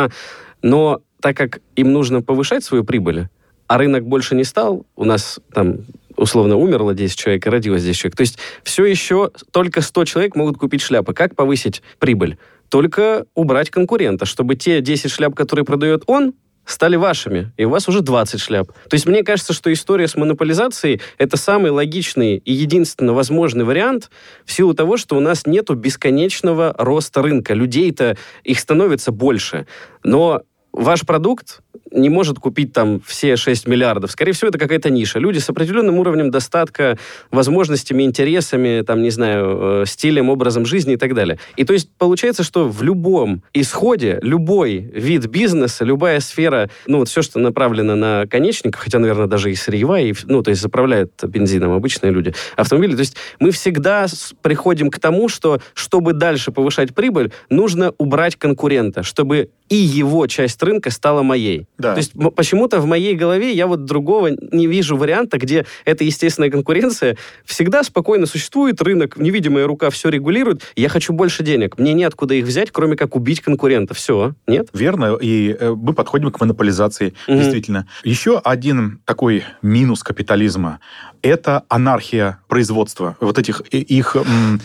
[0.62, 3.28] Но так как им нужно повышать свою прибыль,
[3.68, 5.86] а рынок больше не стал, у нас там
[6.18, 8.18] условно умерло 10 человек и родилось 10 человек.
[8.18, 11.14] То есть все еще только 100 человек могут купить шляпы.
[11.14, 12.38] Как повысить прибыль?
[12.70, 16.34] Только убрать конкурента, чтобы те 10 шляп, которые продает он,
[16.66, 18.72] стали вашими, и у вас уже 20 шляп.
[18.90, 24.10] То есть мне кажется, что история с монополизацией— это самый логичный и единственно возможный вариант
[24.46, 27.54] в силу того, что у нас нету бесконечного роста рынка.
[27.54, 29.68] Людей-то, их становится больше.
[30.04, 34.12] Но ваш продукт не может купить там все 6 миллиардов.
[34.12, 35.20] Скорее всего, это какая-то ниша.
[35.20, 36.98] Люди с определенным уровнем достатка,
[37.32, 41.38] возможностями, интересами, там, не знаю, э, стилем, образом жизни и так далее.
[41.58, 47.10] И то есть получается, что в любом исходе, любой вид бизнеса, любая сфера, ну, вот
[47.10, 51.12] все, что направлено на конечника, хотя, наверное, даже и сырьевая, и, ну, то есть заправляют
[51.24, 54.08] бензином обычные люди, автомобили, то есть мы всегда
[54.42, 60.62] приходим к тому, что, чтобы дальше повышать прибыль, нужно убрать конкурента, чтобы и его часть
[60.64, 61.61] рынка стала моей.
[61.78, 61.94] Да.
[61.94, 66.50] То есть почему-то в моей голове я вот другого не вижу варианта, где эта естественная
[66.50, 72.36] конкуренция всегда спокойно существует, рынок, невидимая рука все регулирует, я хочу больше денег, мне неоткуда
[72.36, 73.94] их взять, кроме как убить конкурента.
[73.94, 74.70] Все, нет?
[74.74, 77.38] Верно, и э, мы подходим к монополизации, угу.
[77.38, 77.88] действительно.
[78.04, 80.80] Еще один такой минус капитализма–
[81.22, 83.18] это анархия производства.
[83.20, 84.16] Вот этих их...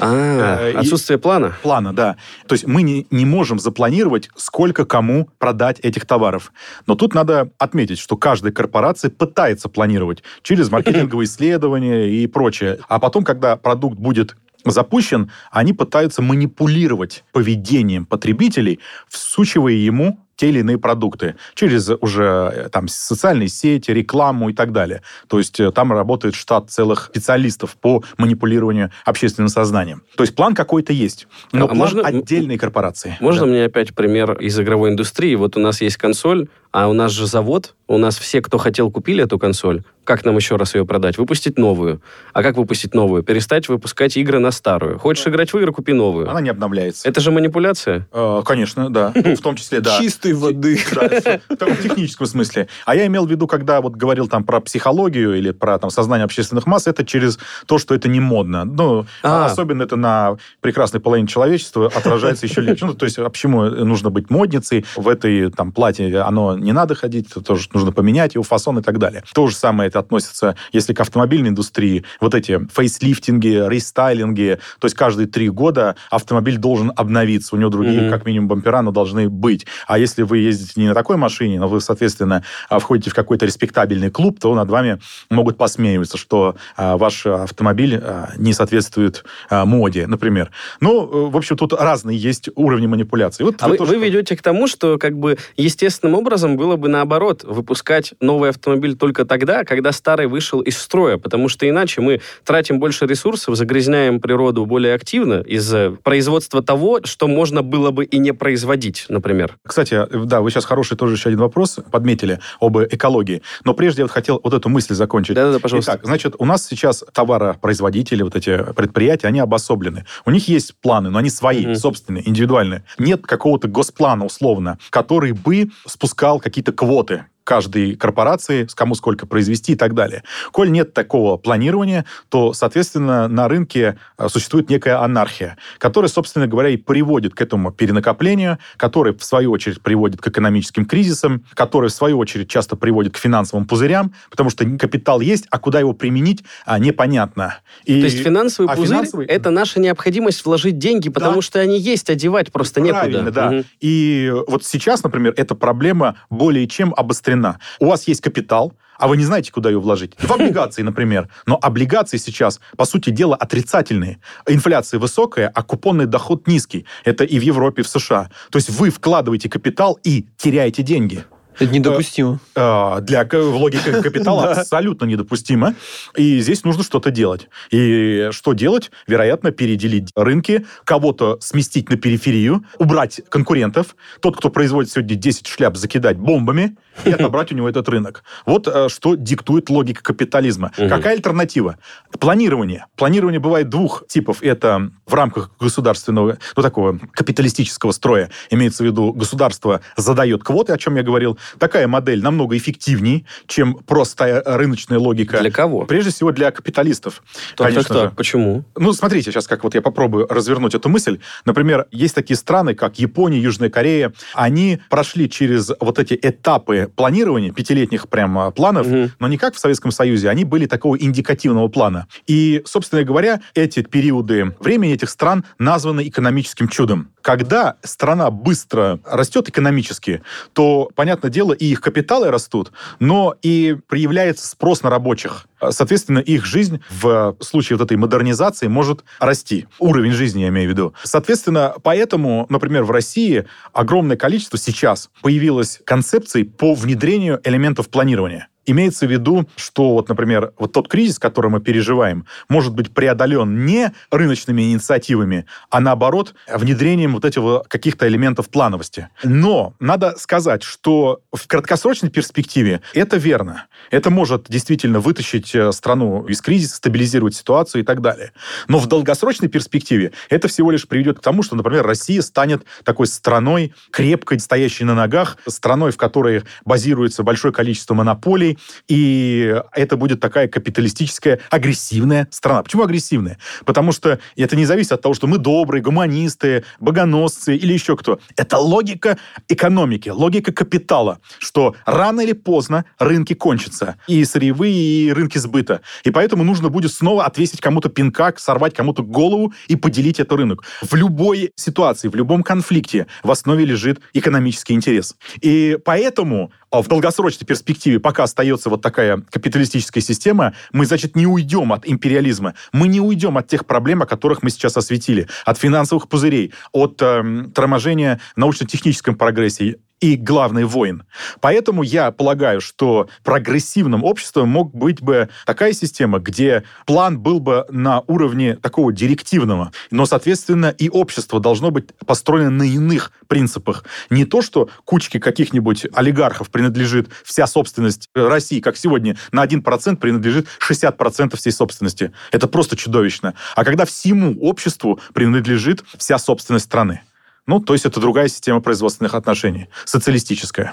[0.01, 1.55] А, э, отсутствие плана?
[1.63, 2.17] Плана, да.
[2.47, 6.53] То есть мы не, не можем запланировать, сколько кому продать этих товаров.
[6.87, 12.79] Но тут надо отметить, что каждая корпорация пытается планировать через маркетинговые исследования и прочее.
[12.89, 20.61] А потом, когда продукт будет запущен, они пытаются манипулировать поведением потребителей, всучивая ему те или
[20.61, 25.03] иные продукты через уже э, там социальные сети, рекламу и так далее.
[25.29, 30.03] То есть э, там работает штат целых специалистов по манипулированию общественным сознанием.
[30.17, 33.17] То есть план какой-то есть, но а план можно, отдельной корпорации.
[33.21, 33.47] Можно да.
[33.47, 35.35] мне опять пример из игровой индустрии?
[35.35, 38.91] Вот у нас есть консоль, а у нас же завод, у нас все, кто хотел,
[38.91, 39.83] купили эту консоль.
[40.05, 41.19] Как нам еще раз ее продать?
[41.19, 42.01] Выпустить новую.
[42.33, 43.23] А как выпустить новую?
[43.23, 44.99] Перестать выпускать игры на старую.
[44.99, 46.31] Хочешь играть в игры, купи новую.
[46.31, 47.09] Она не обновляется.
[47.09, 48.07] Это же манипуляция?
[48.13, 49.13] Э, конечно, да.
[49.15, 49.99] Ну, в том числе, да.
[49.99, 50.77] Чистой воды.
[50.77, 52.69] в техническом смысле.
[52.85, 56.25] А я имел в виду, когда вот говорил там про психологию или про там сознание
[56.25, 58.65] общественных масс, это через то, что это не модно.
[58.65, 59.47] Ну, а.
[59.47, 62.85] особенно это на прекрасной половине человечества отражается еще легче.
[62.85, 66.21] Ну, то есть, а почему нужно быть модницей в этой там платье?
[66.21, 69.23] Оно не надо ходить, это тоже нужно поменять его фасон и так далее.
[69.33, 74.97] То же самое это относится, если к автомобильной индустрии, вот эти фейслифтинги, рестайлинги, то есть
[74.97, 78.11] каждые три года автомобиль должен обновиться, у него другие, mm-hmm.
[78.11, 79.67] как минимум, бампера, но должны быть.
[79.87, 83.47] А если вы ездите не на такой машине, но вы, соответственно, а, входите в какой-то
[83.47, 85.01] респектабельный клуб, то над вами
[85.31, 90.51] могут посмеиваться, что а, ваш автомобиль а, не соответствует а, моде, например.
[90.81, 93.45] Ну, в общем, тут разные есть уровни манипуляции.
[93.45, 96.89] Вот а вы, вы, вы ведете к тому, что как бы естественным образом было бы
[96.89, 102.21] наоборот, выпускать новый автомобиль только тогда, когда старый вышел из строя, потому что иначе мы
[102.45, 108.19] тратим больше ресурсов, загрязняем природу более активно из-за производства того, что можно было бы и
[108.19, 109.57] не производить, например.
[109.67, 114.05] Кстати, да, вы сейчас хороший тоже еще один вопрос подметили об экологии, но прежде я
[114.05, 115.35] вот хотел вот эту мысль закончить.
[115.35, 115.93] Да-да-да, пожалуйста.
[115.93, 120.05] Итак, значит, у нас сейчас товаропроизводители, вот эти предприятия, они обособлены.
[120.25, 122.85] У них есть планы, но они свои, mm собственные, индивидуальные.
[122.99, 129.77] Нет какого-то госплана, условно, который бы спускал какие-то квоты каждой корпорации, кому сколько произвести и
[129.77, 130.25] так далее.
[130.51, 136.71] Коль нет такого планирования, то, соответственно, на рынке э, существует некая анархия, которая, собственно говоря,
[136.71, 141.95] и приводит к этому перенакоплению, которая, в свою очередь, приводит к экономическим кризисам, которая, в
[141.95, 146.43] свою очередь, часто приводит к финансовым пузырям, потому что капитал есть, а куда его применить,
[146.65, 147.59] а, непонятно.
[147.85, 148.01] И...
[148.01, 151.43] То есть финансовый а пузырь финансовый...– это наша необходимость вложить деньги, потому да.
[151.43, 153.31] что они есть, одевать просто Правильно, некуда.
[153.31, 153.49] да.
[153.51, 153.65] Угу.
[153.81, 157.59] И вот сейчас, например, эта проблема более чем обострена удовлетворена.
[157.81, 160.13] У вас есть капитал, а вы не знаете, куда ее вложить.
[160.19, 161.29] В облигации, например.
[161.47, 164.19] Но облигации сейчас, по сути дела, отрицательные.
[164.49, 166.87] Инфляция высокая, а купонный доход низкий.
[167.05, 168.31] Это и в Европе, и в США.
[168.51, 171.25] То есть вы вкладываете капитал и теряете деньги.
[171.59, 172.39] Это недопустимо.
[172.55, 175.75] Э, для в логике капитала абсолютно недопустимо.
[176.17, 177.49] И здесь нужно что-то делать.
[177.71, 178.91] И что делать?
[179.07, 183.97] Вероятно, переделить рынки, кого-то сместить на периферию, убрать конкурентов.
[184.21, 188.23] Тот, кто производит сегодня 10 шляп, закидать бомбами и отобрать у него этот рынок.
[188.45, 190.73] Вот э, что диктует логика капитализма.
[190.77, 191.79] Какая альтернатива?
[192.19, 192.87] Планирование.
[192.97, 194.43] Планирование бывает двух типов.
[194.43, 198.31] Это в рамках государственного, ну, такого капиталистического строя.
[198.51, 203.75] Имеется в виду, государство задает квоты, о чем я говорил, Такая модель намного эффективнее, чем
[203.75, 205.39] простая рыночная логика.
[205.41, 205.85] Для кого?
[205.87, 207.23] Прежде всего для капиталистов.
[207.57, 208.11] Так, конечно так, так.
[208.11, 208.17] Же.
[208.17, 208.65] Почему?
[208.77, 211.19] Ну, смотрите, сейчас как вот я попробую развернуть эту мысль.
[211.45, 214.13] Например, есть такие страны, как Япония, Южная Корея.
[214.35, 219.11] Они прошли через вот эти этапы планирования, пятилетних прям планов, угу.
[219.19, 220.29] но не как в Советском Союзе.
[220.29, 222.07] Они были такого индикативного плана.
[222.27, 227.11] И, собственно говоря, эти периоды времени этих стран названы экономическим чудом.
[227.23, 234.47] Когда страна быстро растет экономически, то, понятное дела, и их капиталы растут, но и проявляется
[234.47, 235.47] спрос на рабочих.
[235.71, 239.67] Соответственно, их жизнь в случае вот этой модернизации может расти.
[239.79, 240.95] Уровень жизни, я имею в виду.
[241.03, 248.49] Соответственно, поэтому, например, в России огромное количество сейчас появилось концепций по внедрению элементов планирования.
[248.67, 253.65] Имеется в виду, что, вот, например, вот тот кризис, который мы переживаем, может быть преодолен
[253.65, 259.09] не рыночными инициативами, а наоборот внедрением вот этих каких-то элементов плановости.
[259.23, 263.67] Но надо сказать, что в краткосрочной перспективе это верно.
[263.91, 268.33] Это может действительно вытащить э, страну из кризиса, стабилизировать ситуацию и так далее.
[268.69, 273.07] Но в долгосрочной перспективе это всего лишь приведет к тому, что, например, Россия станет такой
[273.07, 278.56] страной, крепкой, стоящей на ногах, страной, в которой базируется большое количество монополий,
[278.89, 282.63] и это будет такая капиталистическая, агрессивная страна.
[282.63, 283.39] Почему агрессивная?
[283.65, 288.19] Потому что это не зависит от того, что мы добрые, гуманисты, богоносцы или еще кто.
[288.37, 295.39] Это логика экономики, логика капитала, что рано или поздно рынки кончатся, и сырьевые, и рынки
[295.39, 295.81] сбыта.
[296.05, 300.65] И поэтому нужно будет снова отвесить кому-то пинка, сорвать кому-то голову и поделить этот рынок.
[300.83, 305.17] В любой ситуации, в любом конфликте в основе лежит экономический интерес.
[305.41, 311.73] И поэтому в долгосрочной перспективе, пока остается вот такая капиталистическая система, мы, значит, не уйдем
[311.73, 316.09] от империализма, мы не уйдем от тех проблем, о которых мы сейчас осветили, от финансовых
[316.09, 321.05] пузырей, от э, торможения научно-техническом прогрессе, и главный воин.
[321.41, 327.65] Поэтому я полагаю, что прогрессивным обществом мог быть бы такая система, где план был бы
[327.71, 333.85] на уровне такого директивного, но, соответственно, и общество должно быть построено на иных принципах.
[334.11, 340.47] Не то, что кучке каких-нибудь олигархов принадлежит вся собственность России, как сегодня на 1% принадлежит
[340.69, 342.13] 60% всей собственности.
[342.33, 343.35] Это просто чудовищно.
[343.55, 347.03] А когда всему обществу принадлежит вся собственность страны.
[347.47, 350.73] Ну, то есть это другая система производственных отношений, социалистическая.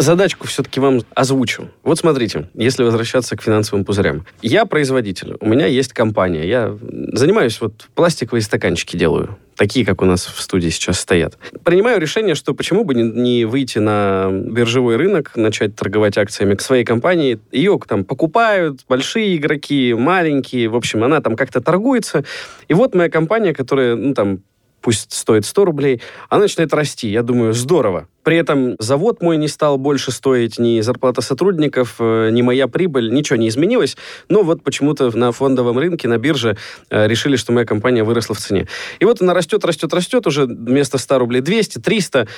[0.00, 1.68] Задачку все-таки вам озвучу.
[1.82, 4.26] Вот смотрите, если возвращаться к финансовым пузырям.
[4.42, 6.76] Я производитель, у меня есть компания, я
[7.12, 11.36] занимаюсь вот пластиковые стаканчики делаю такие, как у нас в студии сейчас стоят.
[11.64, 16.62] Принимаю решение, что почему бы не, не выйти на биржевой рынок, начать торговать акциями к
[16.62, 17.38] своей компании.
[17.52, 20.70] Ее там покупают большие игроки, маленькие.
[20.70, 22.24] В общем, она там как-то торгуется.
[22.68, 24.38] И вот моя компания, которая, ну, там,
[24.80, 27.08] пусть стоит 100 рублей, она начинает расти.
[27.08, 28.08] Я думаю, здорово.
[28.22, 33.12] При этом завод мой не стал больше стоить, ни зарплата сотрудников, э, ни моя прибыль,
[33.12, 33.96] ничего не изменилось.
[34.28, 36.56] Но вот почему-то на фондовом рынке, на бирже
[36.90, 38.66] э, решили, что моя компания выросла в цене.
[38.98, 42.28] И вот она растет, растет, растет, уже вместо 100 рублей 200, 300.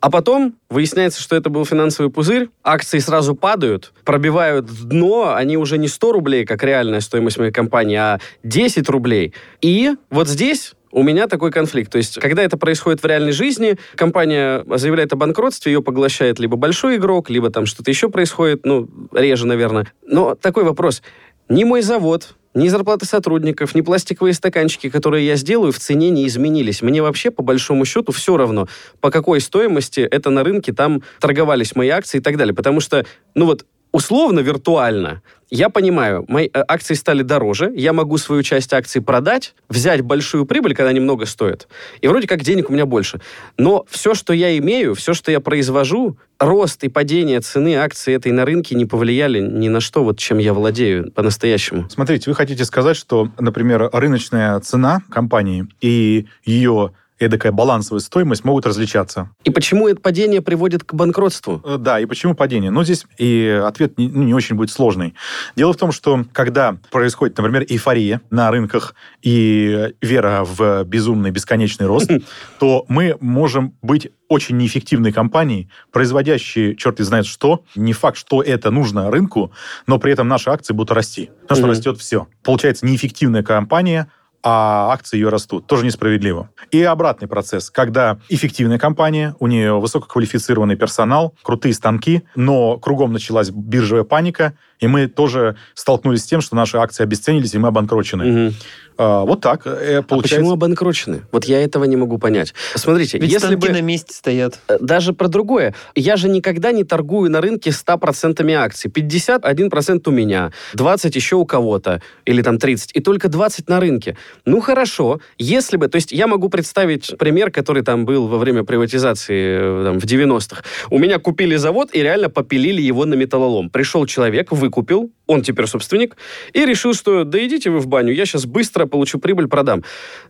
[0.00, 5.76] А потом выясняется, что это был финансовый пузырь, акции сразу падают, пробивают дно, они уже
[5.76, 9.34] не 100 рублей, как реальная стоимость моей компании, а 10 рублей.
[9.60, 11.90] И вот здесь у меня такой конфликт.
[11.90, 16.56] То есть, когда это происходит в реальной жизни, компания заявляет о банкротстве, ее поглощает либо
[16.56, 19.92] большой игрок, либо там что-то еще происходит, ну, реже, наверное.
[20.06, 21.02] Но такой вопрос.
[21.48, 26.26] Ни мой завод, ни зарплаты сотрудников, ни пластиковые стаканчики, которые я сделаю, в цене не
[26.26, 26.82] изменились.
[26.82, 28.68] Мне вообще, по большому счету, все равно,
[29.00, 32.54] по какой стоимости это на рынке там торговались мои акции и так далее.
[32.54, 38.18] Потому что, ну вот, условно, виртуально, я понимаю, мои э, акции стали дороже, я могу
[38.18, 41.66] свою часть акций продать, взять большую прибыль, когда они много стоят,
[42.00, 43.20] и вроде как денег у меня больше.
[43.58, 48.30] Но все, что я имею, все, что я произвожу, рост и падение цены акций этой
[48.30, 51.90] на рынке не повлияли ни на что, вот чем я владею по-настоящему.
[51.90, 58.66] Смотрите, вы хотите сказать, что, например, рыночная цена компании и ее эдакая балансовая стоимость могут
[58.66, 59.30] различаться.
[59.44, 61.62] И почему это падение приводит к банкротству?
[61.64, 62.70] Э, да, и почему падение?
[62.70, 65.14] Ну, здесь и ответ не, ну, не очень будет сложный.
[65.54, 71.86] Дело в том, что когда происходит, например, эйфория на рынках и вера в безумный бесконечный
[71.86, 72.10] рост,
[72.58, 77.64] то мы можем быть очень неэффективной компанией, производящей черт и знает что.
[77.74, 79.52] Не факт, что это нужно рынку,
[79.86, 81.30] но при этом наши акции будут расти.
[81.42, 82.28] Потому что растет все.
[82.42, 84.10] Получается, неэффективная компания–
[84.42, 85.66] а акции ее растут.
[85.66, 86.50] Тоже несправедливо.
[86.70, 93.50] И обратный процесс, когда эффективная компания, у нее высококвалифицированный персонал, крутые станки, но кругом началась
[93.50, 98.46] биржевая паника, и мы тоже столкнулись с тем, что наши акции обесценились, и мы обанкрочены.
[98.46, 98.54] Угу.
[99.02, 100.14] А, вот так э, получается.
[100.14, 101.22] А почему обанкрочены?
[101.32, 102.52] Вот я этого не могу понять.
[102.74, 103.70] Смотрите, Ведь если бы...
[103.70, 104.60] на месте стоят.
[104.68, 105.74] Э, даже про другое.
[105.94, 108.90] Я же никогда не торгую на рынке 100% акций.
[108.90, 114.18] 51% у меня, 20 еще у кого-то, или там 30, и только 20 на рынке.
[114.44, 115.20] Ну, хорошо.
[115.38, 115.88] Если бы...
[115.88, 120.04] То есть я могу представить пример, который там был во время приватизации э, там, в
[120.04, 120.62] 90-х.
[120.90, 123.70] У меня купили завод и реально попилили его на металлолом.
[123.70, 126.16] Пришел человек, выкупил, он теперь собственник,
[126.52, 129.82] и решил, что да идите вы в баню, я сейчас быстро получу прибыль, продам.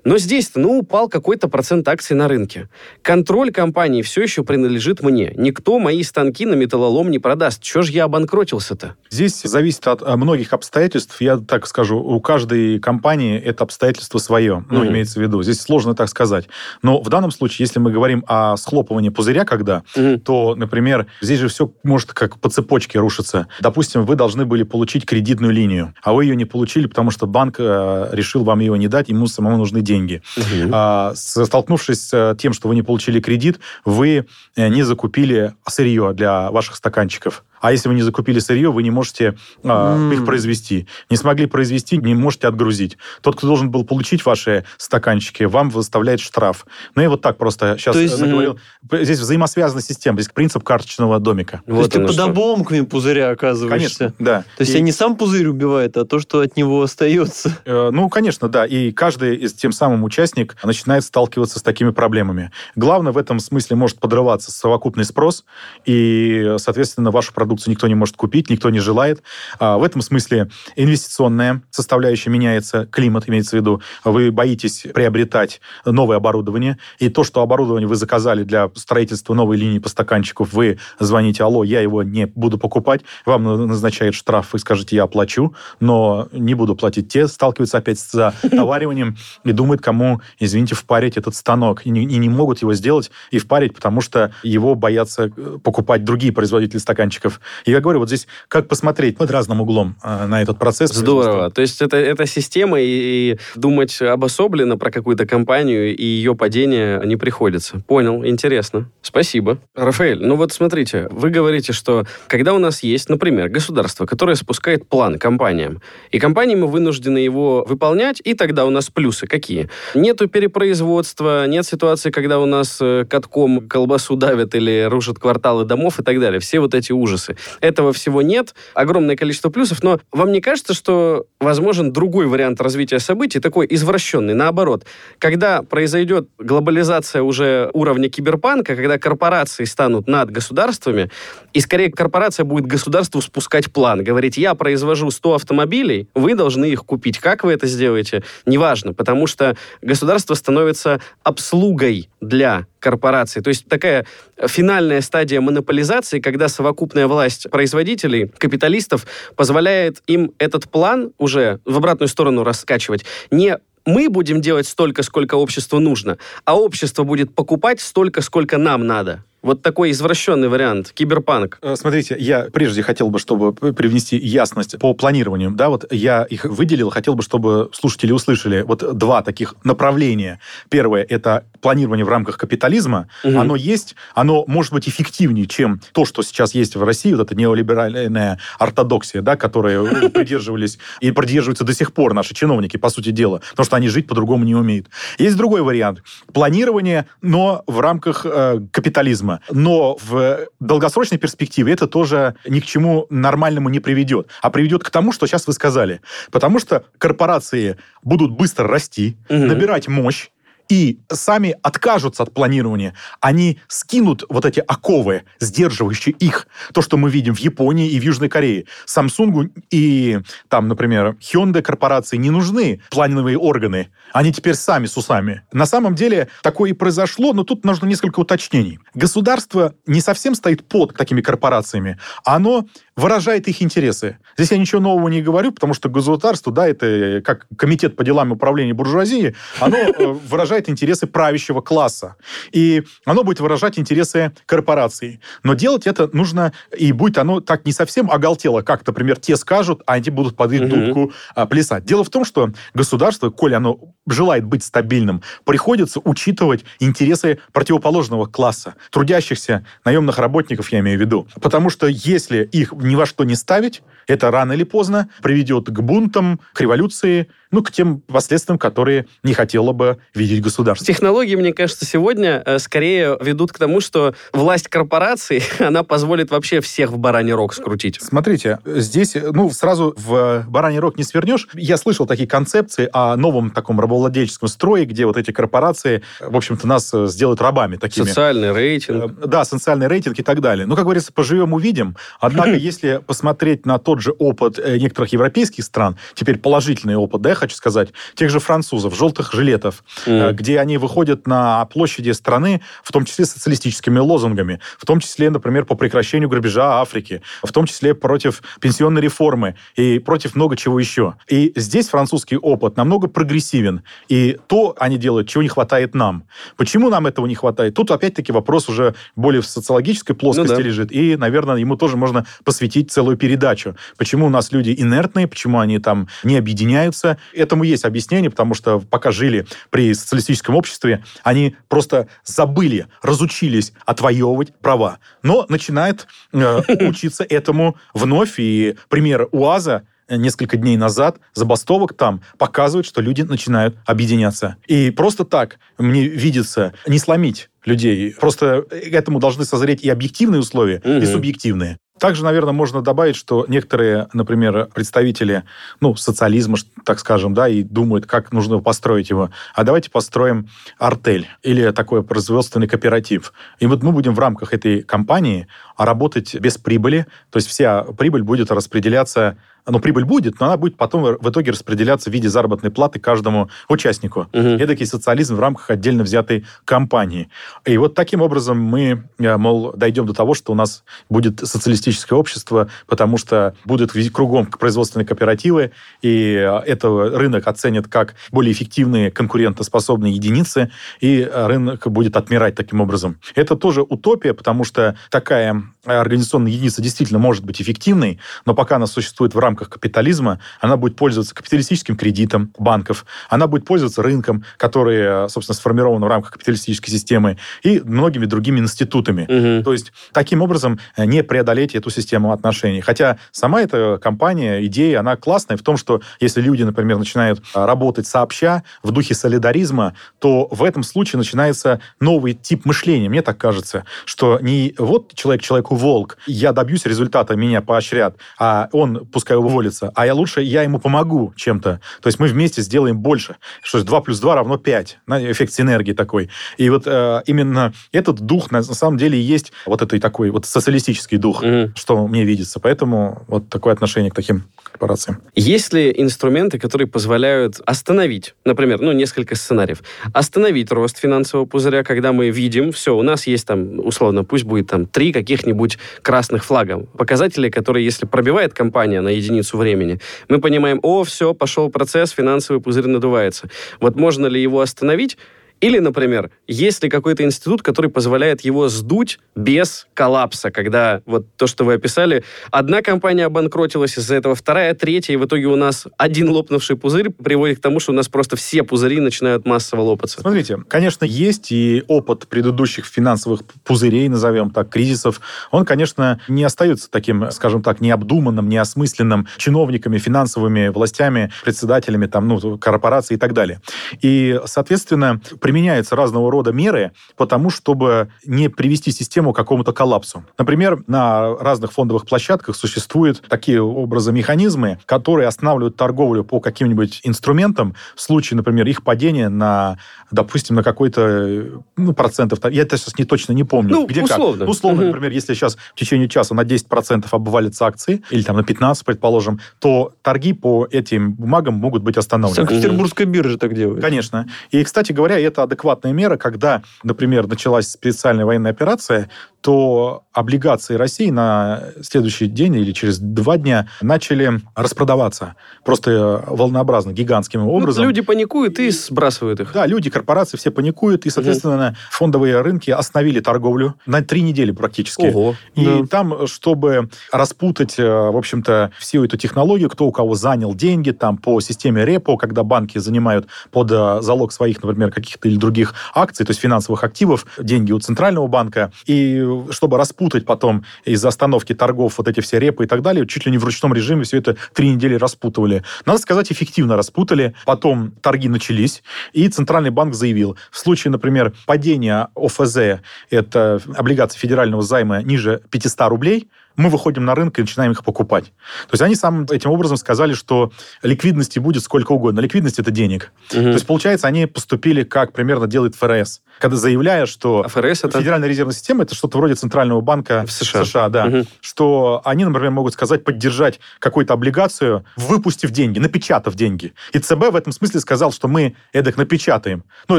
[0.04, 2.68] Но здесь-то, ну, упал какой-то процент акций на рынке.
[3.02, 5.32] Контроль компании все еще принадлежит мне.
[5.36, 7.62] Никто мои станки на металлолом не продаст.
[7.62, 8.94] Чего же я обанкротился-то?
[9.10, 11.20] Здесь зависит от многих обстоятельств.
[11.20, 14.88] Я так скажу, у каждой компании это обстоятельство свое, ну, mm-hmm.
[14.88, 15.42] имеется в виду.
[15.42, 16.48] Здесь сложно так сказать.
[16.82, 20.18] Но в данном случае, если мы говорим о схлопывании пузыря, когда, mm-hmm.
[20.18, 23.46] то, например, здесь же все может как по цепочке рушиться.
[23.60, 27.56] Допустим, вы должны были получить кредитную линию, а вы ее не получили, потому что банк
[27.58, 30.22] э, решил вам ее не дать, ему самому нужны деньги.
[30.36, 30.70] Угу.
[30.72, 36.12] А, столкнувшись с э, тем, что вы не получили кредит, вы э, не закупили сырье
[36.14, 37.44] для ваших стаканчиков.
[37.60, 40.14] А если вы не закупили сырье, вы не можете а, mm.
[40.14, 40.86] их произвести.
[41.10, 42.96] Не смогли произвести, не можете отгрузить.
[43.20, 46.66] Тот, кто должен был получить ваши стаканчики, вам выставляет штраф.
[46.94, 48.58] Ну и вот так просто сейчас То есть, заговорил.
[48.88, 49.04] Mm.
[49.04, 51.62] Здесь взаимосвязанная система, здесь принцип карточного домика.
[51.66, 53.98] То есть ты под обломками пузыря оказываешься.
[53.98, 54.44] Конечно, да.
[54.56, 54.80] То есть и...
[54.80, 57.58] не сам пузырь убивает, а то, что от него остается.
[57.66, 58.64] Э, ну, конечно, да.
[58.64, 62.50] И каждый из тем самым участник начинает сталкиваться с такими проблемами.
[62.74, 65.44] Главное в этом смысле может подрываться совокупный спрос,
[65.84, 69.24] и, соответственно, вашу продукцию продукцию никто не может купить, никто не желает.
[69.58, 73.82] А в этом смысле инвестиционная составляющая меняется, климат имеется в виду.
[74.04, 79.80] Вы боитесь приобретать новое оборудование, и то, что оборудование вы заказали для строительства новой линии
[79.80, 84.94] по стаканчику, вы звоните, алло, я его не буду покупать, вам назначают штраф, вы скажете,
[84.94, 87.08] я оплачу, но не буду платить.
[87.08, 91.84] Те сталкиваются опять с завариванием и думают, кому, извините, впарить этот станок.
[91.84, 96.04] И не, и не могут его сделать и впарить, потому что его боятся э, покупать
[96.04, 97.39] другие производители стаканчиков.
[97.64, 100.90] И я говорю, вот здесь как посмотреть под разным углом э, на этот процесс.
[100.92, 101.50] Здорово.
[101.50, 102.84] То есть это, это система, и,
[103.32, 107.80] и думать обособленно про какую-то компанию и ее падение не приходится.
[107.86, 108.90] Понял, интересно.
[109.02, 109.58] Спасибо.
[109.74, 114.88] Рафаэль, ну вот смотрите, вы говорите, что когда у нас есть, например, государство, которое спускает
[114.88, 115.80] план компаниям,
[116.10, 119.68] и компании мы вынуждены его выполнять, и тогда у нас плюсы какие?
[119.94, 126.00] Нету перепроизводства, нет ситуации, когда у нас э, катком колбасу давят или рушат кварталы домов
[126.00, 126.40] и так далее.
[126.40, 127.36] Все вот эти ужасы минусы.
[127.60, 132.98] Этого всего нет, огромное количество плюсов, но вам не кажется, что возможен другой вариант развития
[132.98, 134.84] событий, такой извращенный, наоборот,
[135.18, 141.10] когда произойдет глобализация уже уровня киберпанка, когда корпорации станут над государствами,
[141.52, 146.84] и скорее корпорация будет государству спускать план, говорить, я произвожу 100 автомобилей, вы должны их
[146.84, 147.18] купить.
[147.18, 148.22] Как вы это сделаете?
[148.46, 153.40] Неважно, потому что государство становится обслугой для корпорации.
[153.40, 154.06] То есть такая
[154.46, 157.19] финальная стадия монополизации, когда совокупная власть
[157.50, 159.06] производителей, капиталистов,
[159.36, 163.04] позволяет им этот план уже в обратную сторону раскачивать.
[163.30, 168.86] Не мы будем делать столько, сколько обществу нужно, а общество будет покупать столько, сколько нам
[168.86, 169.24] надо.
[169.42, 171.58] Вот такой извращенный вариант, киберпанк.
[171.62, 175.50] Э, смотрите, я прежде хотел бы, чтобы привнести ясность по планированию.
[175.52, 180.40] Да, вот я их выделил, хотел бы, чтобы слушатели услышали вот два таких направления.
[180.68, 183.08] Первое– это планирование в рамках капитализма.
[183.24, 183.38] Угу.
[183.38, 187.34] Оно есть, оно может быть эффективнее, чем то, что сейчас есть в России, вот эта
[187.34, 193.40] неолиберальная ортодоксия, да, которой придерживались и придерживаются до сих пор наши чиновники, по сути дела,
[193.50, 194.88] потому что они жить по-другому не умеют.
[195.18, 196.02] Есть другой вариант.
[196.32, 199.40] Планирование, но в рамках э, капитализма туризма.
[199.50, 204.90] Но в долгосрочной перспективе это тоже ни к чему нормальному не приведет, а приведет к
[204.90, 206.00] тому, что сейчас вы сказали.
[206.30, 209.38] Потому что корпорации будут быстро расти, угу.
[209.38, 210.28] набирать мощь,
[210.70, 212.94] и сами откажутся от планирования.
[213.20, 216.46] Они скинут вот эти оковы, сдерживающие их.
[216.72, 218.66] То, что мы видим в Японии и в Южной Корее.
[218.86, 223.88] Samsung и, там, например, Hyundai корпорации не нужны плановые органы.
[224.12, 225.42] Они теперь сами с усами.
[225.52, 228.78] На самом деле такое и произошло, но тут нужно несколько уточнений.
[228.94, 231.98] Государство не совсем стоит под такими корпорациями.
[232.24, 232.66] Оно
[233.00, 234.18] выражает их интересы.
[234.36, 238.32] Здесь я ничего нового не говорю, потому что государство, да, это как комитет по делам
[238.32, 242.16] управления буржуазией, оно э, выражает интересы правящего класса.
[242.52, 245.20] И оно будет выражать интересы корпораций.
[245.42, 249.82] Но делать это нужно, и будет оно так не совсем оголтело, как, например, те скажут,
[249.86, 251.84] а они будут под их дудку а, плясать.
[251.84, 258.74] Дело в том, что государство, коли оно желает быть стабильным, приходится учитывать интересы противоположного класса,
[258.90, 261.26] трудящихся наемных работников, я имею в виду.
[261.40, 265.80] Потому что если их ни во что не ставить, это рано или поздно приведет к
[265.80, 270.86] бунтам, к революции, ну, к тем последствиям, которые не хотело бы видеть государство.
[270.86, 276.60] Технологии, мне кажется, сегодня э, скорее ведут к тому, что власть корпораций, она позволит вообще
[276.60, 277.98] всех в бараний рог скрутить.
[278.00, 281.48] Смотрите, здесь, ну, сразу в бараний рог не свернешь.
[281.54, 286.66] Я слышал такие концепции о новом таком рабовладельческом строе, где вот эти корпорации, в общем-то,
[286.66, 288.06] нас э, сделают рабами такими.
[288.06, 289.12] Социальный рейтинг.
[289.22, 290.66] Э, Да, социальный рейтинг и так далее.
[290.66, 291.96] Ну, как говорится, поживем, увидим.
[292.20, 297.39] Однако, если посмотреть на тот же опыт э, некоторых европейских стран, теперь положительный опыт, да,
[297.40, 300.34] хочу сказать, тех же французов, желтых жилетов, Мгм.
[300.36, 305.64] где они выходят на площади страны, в том числе социалистическими лозунгами, в том числе, например,
[305.64, 311.14] по прекращению грабежа Африки, в том числе против пенсионной реформы и против много чего еще.
[311.28, 313.82] И здесь французский опыт намного прогрессивен.
[314.08, 316.24] И то они делают, чего не хватает нам.
[316.56, 317.74] Почему нам этого не хватает?
[317.74, 320.62] Тут опять-таки вопрос уже более в социологической плоскости Ну да.
[320.62, 320.92] лежит.
[320.92, 323.76] И, наверное, ему тоже можно посвятить целую передачу.
[323.96, 327.16] Почему у нас люди инертные, почему они там не объединяются.
[327.32, 334.54] Этому есть объяснение, потому что пока жили при социалистическом обществе, они просто забыли, разучились отвоевывать
[334.60, 334.98] права.
[335.22, 338.34] Но начинает э, учиться этому вновь.
[338.38, 344.56] И пример УАЗа э, несколько дней назад, забастовок там, показывает, что люди начинают объединяться.
[344.66, 348.14] И просто так мне видится не сломить людей.
[348.18, 351.06] Просто к этому должны созреть и объективные условия, и Мгм.
[351.06, 351.78] субъективные.
[352.00, 355.44] Также, наверное, можно добавить, что некоторые, например, представители
[355.80, 359.30] ну, социализма, так скажем, да, и думают, как нужно построить его.
[359.54, 360.48] А давайте построим
[360.78, 363.34] артель или такой производственный кооператив.
[363.58, 365.46] И вот мы будем в рамках этой компании
[365.76, 369.36] работать без прибыли, то есть вся прибыль будет распределяться
[369.66, 373.50] ну, прибыль будет, но она будет потом в итоге распределяться в виде заработной платы каждому
[373.68, 374.26] участнику.
[374.32, 374.56] Мгм.
[374.56, 377.28] Эдакий социализм в рамках отдельно взятой компании.
[377.64, 382.18] И вот таким образом мы, э, мол, дойдем до того, что у нас будет социалистическое
[382.18, 389.10] общество, потому что будут кругом производственные кооперативы, и э, это рынок оценит как более эффективные
[389.10, 393.18] конкурентоспособные единицы, и э, рынок будет отмирать таким образом.
[393.34, 398.86] Это тоже утопия, потому что такая организационная единица действительно может быть эффективной, но пока она
[398.86, 405.24] существует в рамках капитализма, она будет пользоваться капиталистическим кредитом банков, она будет пользоваться рынком, который,
[405.24, 409.26] э, собственно, сформирован в рамках капиталистической системы, и многими другими институтами.
[409.28, 409.64] Мгм.
[409.64, 412.80] То есть, таким образом, э, не преодолеть эту систему отношений.
[412.80, 417.66] Хотя сама эта компания, идея, она классная в том, что если люди, например, начинают а,
[417.66, 423.08] работать сообща в духе солидаризма, то в этом случае начинается новый тип мышления.
[423.08, 428.68] Мне так кажется, что не вот человек человеку волк, я добьюсь результата, меня поощрят, а
[428.72, 431.80] он пускай уволится, а я лучше, я ему помогу чем-то.
[432.02, 433.36] То есть мы вместе сделаем больше.
[433.62, 434.98] Что есть 2 плюс 2 равно 5.
[435.08, 436.28] Эффект синергии такой.
[436.58, 440.44] И вот э, именно этот дух на, на самом деле есть вот этой такой вот
[440.44, 441.74] социалистический дух, Мгм.
[441.76, 442.60] что мне видится.
[442.60, 444.44] Поэтому вот такое отношение к таким
[444.80, 445.18] корпорациям.
[445.34, 452.12] Есть ли инструменты, которые позволяют остановить, например, ну, несколько сценариев, остановить рост финансового пузыря, когда
[452.12, 456.86] мы видим, все, у нас есть там, условно, пусть будет там три каких-нибудь красных флага,
[456.96, 462.60] показатели, которые, если пробивает компания на единицу времени, мы понимаем, о, все, пошел процесс, финансовый
[462.60, 463.48] пузырь надувается.
[463.80, 465.18] Вот можно ли его остановить?
[465.60, 471.46] Или, например, есть ли какой-то институт, который позволяет его сдуть без коллапса, когда вот то,
[471.46, 475.86] что вы описали, одна компания обанкротилась из-за этого, вторая, третья, и в итоге у нас
[475.98, 480.20] один лопнувший пузырь приводит к тому, что у нас просто все пузыри начинают массово лопаться.
[480.20, 485.20] Смотрите, конечно, есть и опыт предыдущих финансовых пузырей, назовем так, кризисов.
[485.50, 492.58] Он, конечно, не остается таким, скажем так, необдуманным, неосмысленным чиновниками, финансовыми властями, председателями там, ну,
[492.58, 493.60] корпораций и так далее.
[494.00, 500.24] И, соответственно, применяются разного рода меры по тому, чтобы не привести систему к какому-то коллапсу.
[500.38, 507.74] Например, на разных фондовых площадках существуют такие образы механизмы, которые останавливают торговлю по каким-нибудь инструментам
[507.96, 509.78] в случае, например, их падения на,
[510.12, 512.38] допустим, на какой-то ну, процентов.
[512.48, 513.72] Я это сейчас не точно не помню.
[513.72, 514.44] Ну, где условно.
[514.44, 514.48] Как.
[514.48, 514.90] Условно, Мгм.
[514.92, 519.40] например, если сейчас в течение часа на 10% обвалятся акции, или там на 15%, предположим,
[519.58, 522.36] то торги по этим бумагам могут быть остановлены.
[522.36, 523.82] Санкт-Петербургская биржа так делает.
[523.82, 524.28] Конечно.
[524.52, 529.08] И, кстати говоря, это адекватная мера, когда, например, началась специальная военная операция,
[529.40, 535.34] то облигации России на следующий день или через два дня начали распродаваться.
[535.64, 537.84] Просто волнообразно, гигантским Ну, образом.
[537.84, 539.52] люди паникуют и сбрасывают их.
[539.54, 545.06] Да, люди, корпорации все паникуют, и, соответственно, фондовые рынки остановили торговлю на три недели практически.
[545.06, 545.34] Ого.
[545.54, 545.86] И Да.
[545.86, 551.16] там, чтобы распутать, э, в общем-то, всю эту технологию, кто у кого занял деньги, там
[551.16, 556.26] по системе репо, когда банки занимают под э, залог своих, например, каких-то или других акций,
[556.26, 558.72] то есть финансовых активов, деньги у Центрального банка.
[558.86, 563.26] И чтобы распутать потом из-за остановки торгов вот эти все репы и так далее, чуть
[563.26, 565.64] ли не в ручном режиме все это три недели распутывали.
[565.86, 567.34] Надо сказать, эффективно распутали.
[567.44, 574.62] Потом торги начались, и Центральный банк заявил, в случае, например, падения ОФЗ, это облигации федерального
[574.62, 578.24] займа ниже 500 рублей, мы выходим на рынок и начинаем их покупать.
[578.24, 582.20] То есть они самым этим образом сказали, что ликвидности будет сколько угодно.
[582.20, 583.12] Ликвидность– это денег.
[583.32, 583.42] Угу.
[583.42, 586.22] То есть, получается, они поступили, как примерно делает ФРС.
[586.38, 587.98] Когда заявляя, что а ФРС это...
[587.98, 590.64] Федеральная резервная система– это что-то вроде Центрального банка в США.
[590.64, 591.26] США да, угу.
[591.40, 596.74] что они, например, могут сказать, поддержать какую-то облигацию, выпустив деньги, напечатав деньги.
[596.92, 599.64] И ЦБ в этом смысле сказал, что мы эдак напечатаем.
[599.88, 599.98] Ну,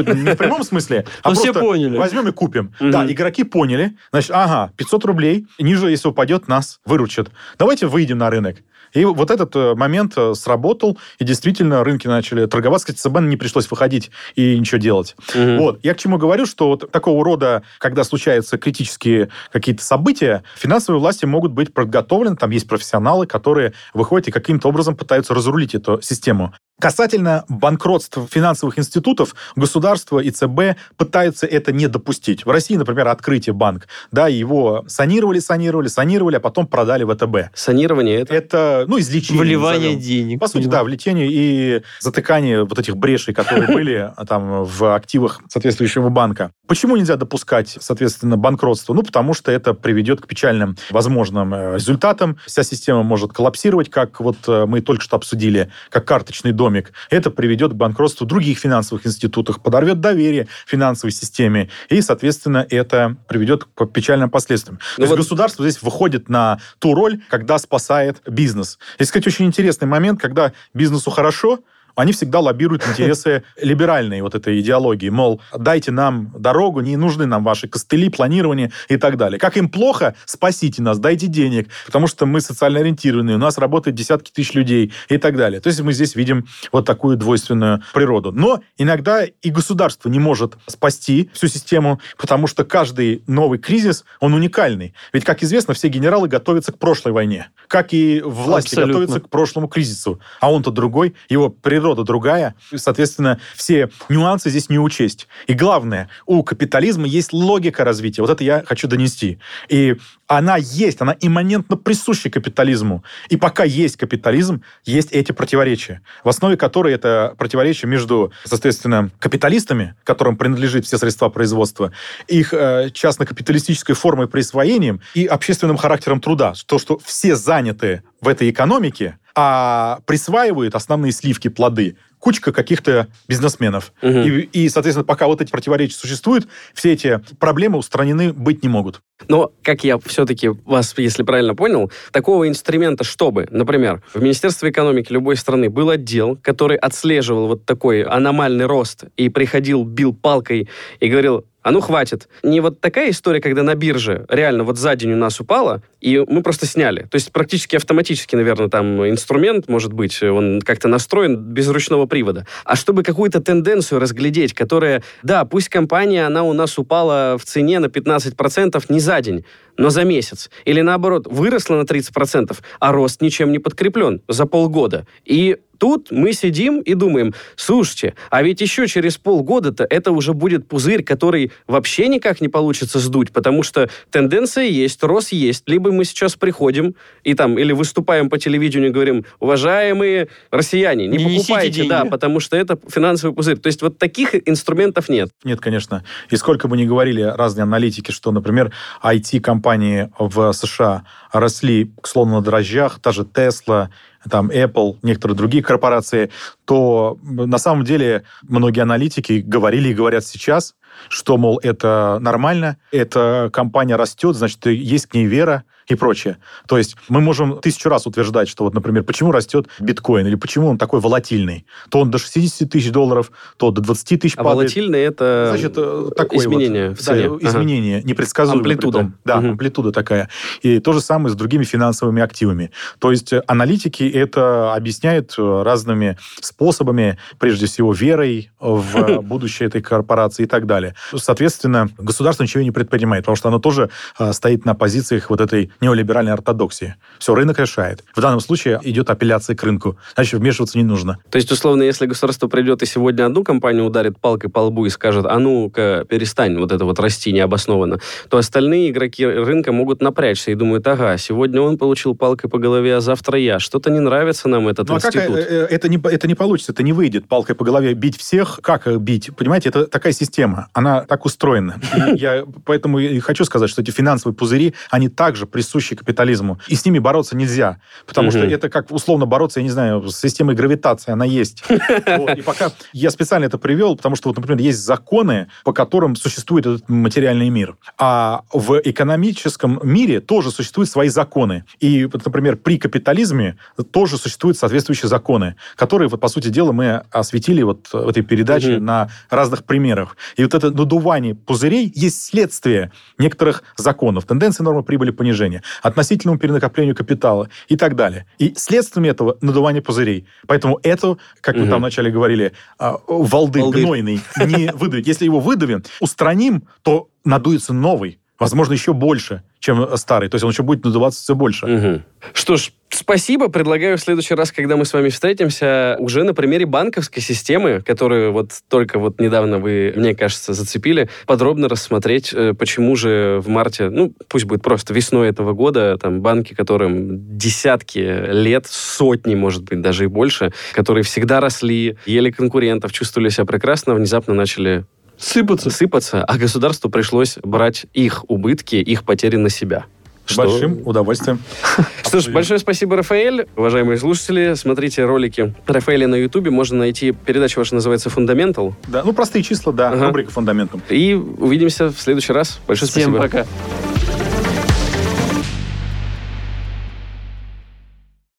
[0.00, 2.74] не в прямом смысле, а просто возьмем и купим.
[2.80, 3.96] Да, игроки поняли.
[4.10, 7.30] Значит, ага, 500 рублей, ниже, если упадет, нас выручат.
[7.58, 8.56] Давайте выйдем на рынок.
[8.92, 12.88] И вот этот э, момент э, сработал, и действительно рынки начали торговаться.
[12.88, 15.16] Кстати, ЦБ не пришлось выходить и ничего делать.
[15.34, 15.56] Угу.
[15.58, 15.80] Вот.
[15.82, 21.24] Я к чему говорю, что вот такого рода, когда случаются критические какие-то события, финансовые власти
[21.24, 26.52] могут быть подготовлены, там есть профессионалы, которые выходят и каким-то образом пытаются разрулить эту систему.
[26.82, 32.44] Касательно банкротства финансовых институтов, государство и ЦБ пытаются это не допустить.
[32.44, 37.54] В России, например, открытие банк, да, его санировали, санировали, санировали, а потом продали ВТБ.
[37.54, 38.34] Санирование это?
[38.34, 39.42] Это, ну, излечение.
[39.44, 40.00] Вливание назовем.
[40.00, 40.40] денег.
[40.40, 46.08] По сути, да, влечение и затыкание вот этих брешей, которые были там в активах соответствующего
[46.08, 46.50] банка.
[46.66, 48.92] Почему нельзя допускать, соответственно, банкротство?
[48.92, 52.38] Ну, потому что это приведет к печальным возможным э, результатам.
[52.46, 56.92] Вся система может коллапсировать, как вот э, мы только что обсудили, как карточный домик домик.
[57.10, 63.64] Это приведет к банкротству других финансовых институтов, подорвет доверие финансовой системе, и, соответственно, это приведет
[63.64, 64.78] к печальным последствиям.
[64.96, 65.18] Но То вот...
[65.18, 68.78] есть государство здесь выходит на ту роль, когда спасает бизнес.
[68.96, 71.60] Здесь, кстати, очень интересный момент, когда бизнесу хорошо,
[71.94, 75.08] они всегда лоббируют интересы либеральной вот этой идеологии.
[75.08, 79.38] Мол, дайте нам дорогу, не нужны нам ваши костыли, планирование и так далее.
[79.38, 83.96] Как им плохо, спасите нас, дайте денег, потому что мы социально ориентированные, у нас работают
[83.96, 85.60] десятки тысяч людей и так далее.
[85.60, 88.32] То есть мы здесь видим вот такую двойственную природу.
[88.32, 94.34] Но иногда и государство не может спасти всю систему, потому что каждый новый кризис, он
[94.34, 94.94] уникальный.
[95.12, 98.92] Ведь, как известно, все генералы готовятся к прошлой войне, как и власти Абсолютно.
[98.92, 100.20] готовятся к прошлому кризису.
[100.40, 105.26] А он-то другой, его природа природа другая, и, соответственно, все нюансы здесь не учесть.
[105.48, 108.22] И главное, у капитализма есть логика развития.
[108.22, 109.40] Вот это я хочу донести.
[109.68, 109.96] И
[110.38, 113.04] она есть, она имманентно присуща капитализму.
[113.28, 119.94] И пока есть капитализм, есть эти противоречия, в основе которой это противоречие между, соответственно, капиталистами,
[120.04, 121.92] которым принадлежит все средства производства,
[122.28, 126.54] их э, частно-капиталистической формой присвоением и общественным характером труда.
[126.66, 133.92] То, что все заняты в этой экономике, а присваивают основные сливки, плоды кучка каких-то бизнесменов.
[134.00, 134.18] Угу.
[134.20, 139.00] И, и, соответственно, пока вот эти противоречия существуют, все эти проблемы устранены быть не могут.
[139.26, 145.12] Но, как я все-таки вас, если правильно понял, такого инструмента, чтобы, например, в Министерстве экономики
[145.12, 150.68] любой страны был отдел, который отслеживал вот такой аномальный рост и приходил, бил палкой
[151.00, 152.28] и говорил, а ну хватит.
[152.42, 156.22] Не вот такая история, когда на бирже реально вот за день у нас упало, и
[156.26, 157.02] мы просто сняли.
[157.10, 162.46] То есть практически автоматически, наверное, там инструмент, может быть, он как-то настроен без ручного привода.
[162.64, 167.78] А чтобы какую-то тенденцию разглядеть, которая, да, пусть компания, она у нас упала в цене
[167.78, 169.44] на 15% не за день,
[169.76, 170.50] но за месяц.
[170.64, 175.06] Или наоборот, выросла на 30%, а рост ничем не подкреплен за полгода.
[175.24, 180.68] И тут мы сидим и думаем, слушайте, а ведь еще через полгода-то это уже будет
[180.68, 185.64] пузырь, который вообще никак не получится сдуть, потому что тенденция есть, рост есть.
[185.66, 191.16] Либо мы сейчас приходим и там, или выступаем по телевидению и говорим, уважаемые россияне, не,
[191.16, 193.58] не покупайте, да, потому что это финансовый пузырь.
[193.58, 195.30] То есть вот таких инструментов нет.
[195.42, 196.04] Нет, конечно.
[196.30, 198.70] И сколько бы ни говорили разные аналитики, что, например,
[199.02, 201.02] IT-компании в США
[201.32, 203.88] росли, словно на дрожжах, та же Tesla,
[204.30, 206.30] там Apple, некоторые другие корпорации,
[206.64, 210.74] то на самом деле многие аналитики говорили и говорят сейчас,
[211.08, 216.38] что, мол, это нормально, эта компания растет, значит, есть к ней вера, и прочее.
[216.66, 220.68] То есть мы можем тысячу раз утверждать, что вот, например, почему растет биткоин или почему
[220.68, 221.66] он такой волатильный.
[221.90, 226.10] То он до 60 тысяч долларов, то до 20 тысяч а волатильный это Значит, э,
[226.16, 227.28] такое изменение вот, в цене.
[227.28, 228.08] Да, изменение, ага.
[228.08, 228.60] непредсказуемое.
[228.60, 228.98] Амплитуда.
[228.98, 229.14] Притом.
[229.24, 229.48] Да, угу.
[229.48, 230.28] амплитуда такая.
[230.62, 232.70] И то же самое с другими финансовыми активами.
[232.98, 239.82] То есть э, аналитики это объясняют э, разными способами, прежде всего верой в будущее этой
[239.82, 240.94] корпорации и так далее.
[241.14, 243.90] Соответственно, государство ничего не предпринимает, потому что оно тоже
[244.32, 246.96] стоит на позициях вот этой неолиберальной ортодоксии.
[247.18, 248.04] Все, рынок решает.
[248.14, 249.96] В данном случае идет апелляция к рынку.
[250.14, 251.18] Значит, вмешиваться не нужно.
[251.30, 254.90] То есть, условно, если государство придет и сегодня одну компанию ударит палкой по лбу и
[254.90, 260.50] скажет, а ну-ка, перестань вот это вот расти необоснованно, то остальные игроки рынка могут напрячься
[260.50, 263.58] и думают, ага, сегодня он получил палкой по голове, а завтра я.
[263.58, 265.16] Что-то не нравится нам этот ну, институт.
[265.16, 268.18] А как, э, это, не, это не получится, это не выйдет палкой по голове бить
[268.18, 268.60] всех.
[268.62, 269.34] Как бить?
[269.36, 270.68] Понимаете, это такая система.
[270.72, 271.80] Она так устроена.
[272.14, 276.58] Я поэтому и хочу сказать, что эти финансовые пузыри, они также присущи капитализму.
[276.66, 277.78] И с ними бороться нельзя.
[278.04, 281.12] Потому что это как условно бороться, я не знаю, с системой гравитации.
[281.12, 281.62] Она есть.
[282.36, 286.66] И пока я специально это привел, потому что, вот, например, есть законы, по которым существует
[286.66, 287.76] этот материальный мир.
[287.96, 291.64] А в экономическом мире тоже существуют свои законы.
[291.78, 293.56] И, например, при капитализме
[293.92, 298.76] тоже существуют соответствующие законы, которые, вот, по сути дела, мы осветили вот в этой передаче
[298.76, 298.84] угу.
[298.84, 300.16] на разных примерах.
[300.36, 305.51] И вот это надувание пузырей есть следствие некоторых законов, тенденции нормы прибыли понижения,
[305.82, 308.26] относительному перенакоплению капитала и так далее.
[308.38, 310.26] И следствием этого надувание пузырей.
[310.46, 311.64] Поэтому это, как угу.
[311.64, 313.62] мы там вначале говорили, а, волдырь.
[313.62, 315.06] гнойный не выдавить.
[315.06, 320.28] Если его выдавим, устраним, то надуется новый, возможно, еще больше чем старый.
[320.28, 321.66] То есть он еще будет надуваться все больше.
[321.66, 322.02] Угу.
[322.32, 323.48] Что ж, спасибо.
[323.48, 328.32] Предлагаю в следующий раз, когда мы с вами встретимся, уже на примере банковской системы, которую
[328.32, 333.88] вот только вот недавно вы, мне кажется, зацепили, подробно рассмотреть, э, почему же в марте,
[333.88, 338.00] ну, пусть будет просто весной этого года, там, банки, которым десятки
[338.32, 343.94] лет, сотни, может быть, даже и больше, которые всегда росли, ели конкурентов, чувствовали себя прекрасно,
[343.94, 344.84] внезапно начали
[345.22, 345.70] Сыпаться.
[345.70, 349.86] Сыпаться, а государству пришлось брать их убытки, их потери на себя.
[350.26, 350.42] С что...
[350.42, 351.38] большим удовольствием.
[352.04, 353.46] Что ж, большое спасибо, Рафаэль.
[353.56, 356.50] Уважаемые слушатели, смотрите ролики Рафаэля на Ютубе.
[356.50, 358.74] Можно найти, передача ваша называется «Фундаментал».
[358.88, 360.06] Да, ну простые числа, да, ага.
[360.06, 360.82] рубрика «Фундаментум».
[360.88, 362.60] И увидимся в следующий раз.
[362.66, 363.22] Большое Всем спасибо.
[363.22, 363.91] пока.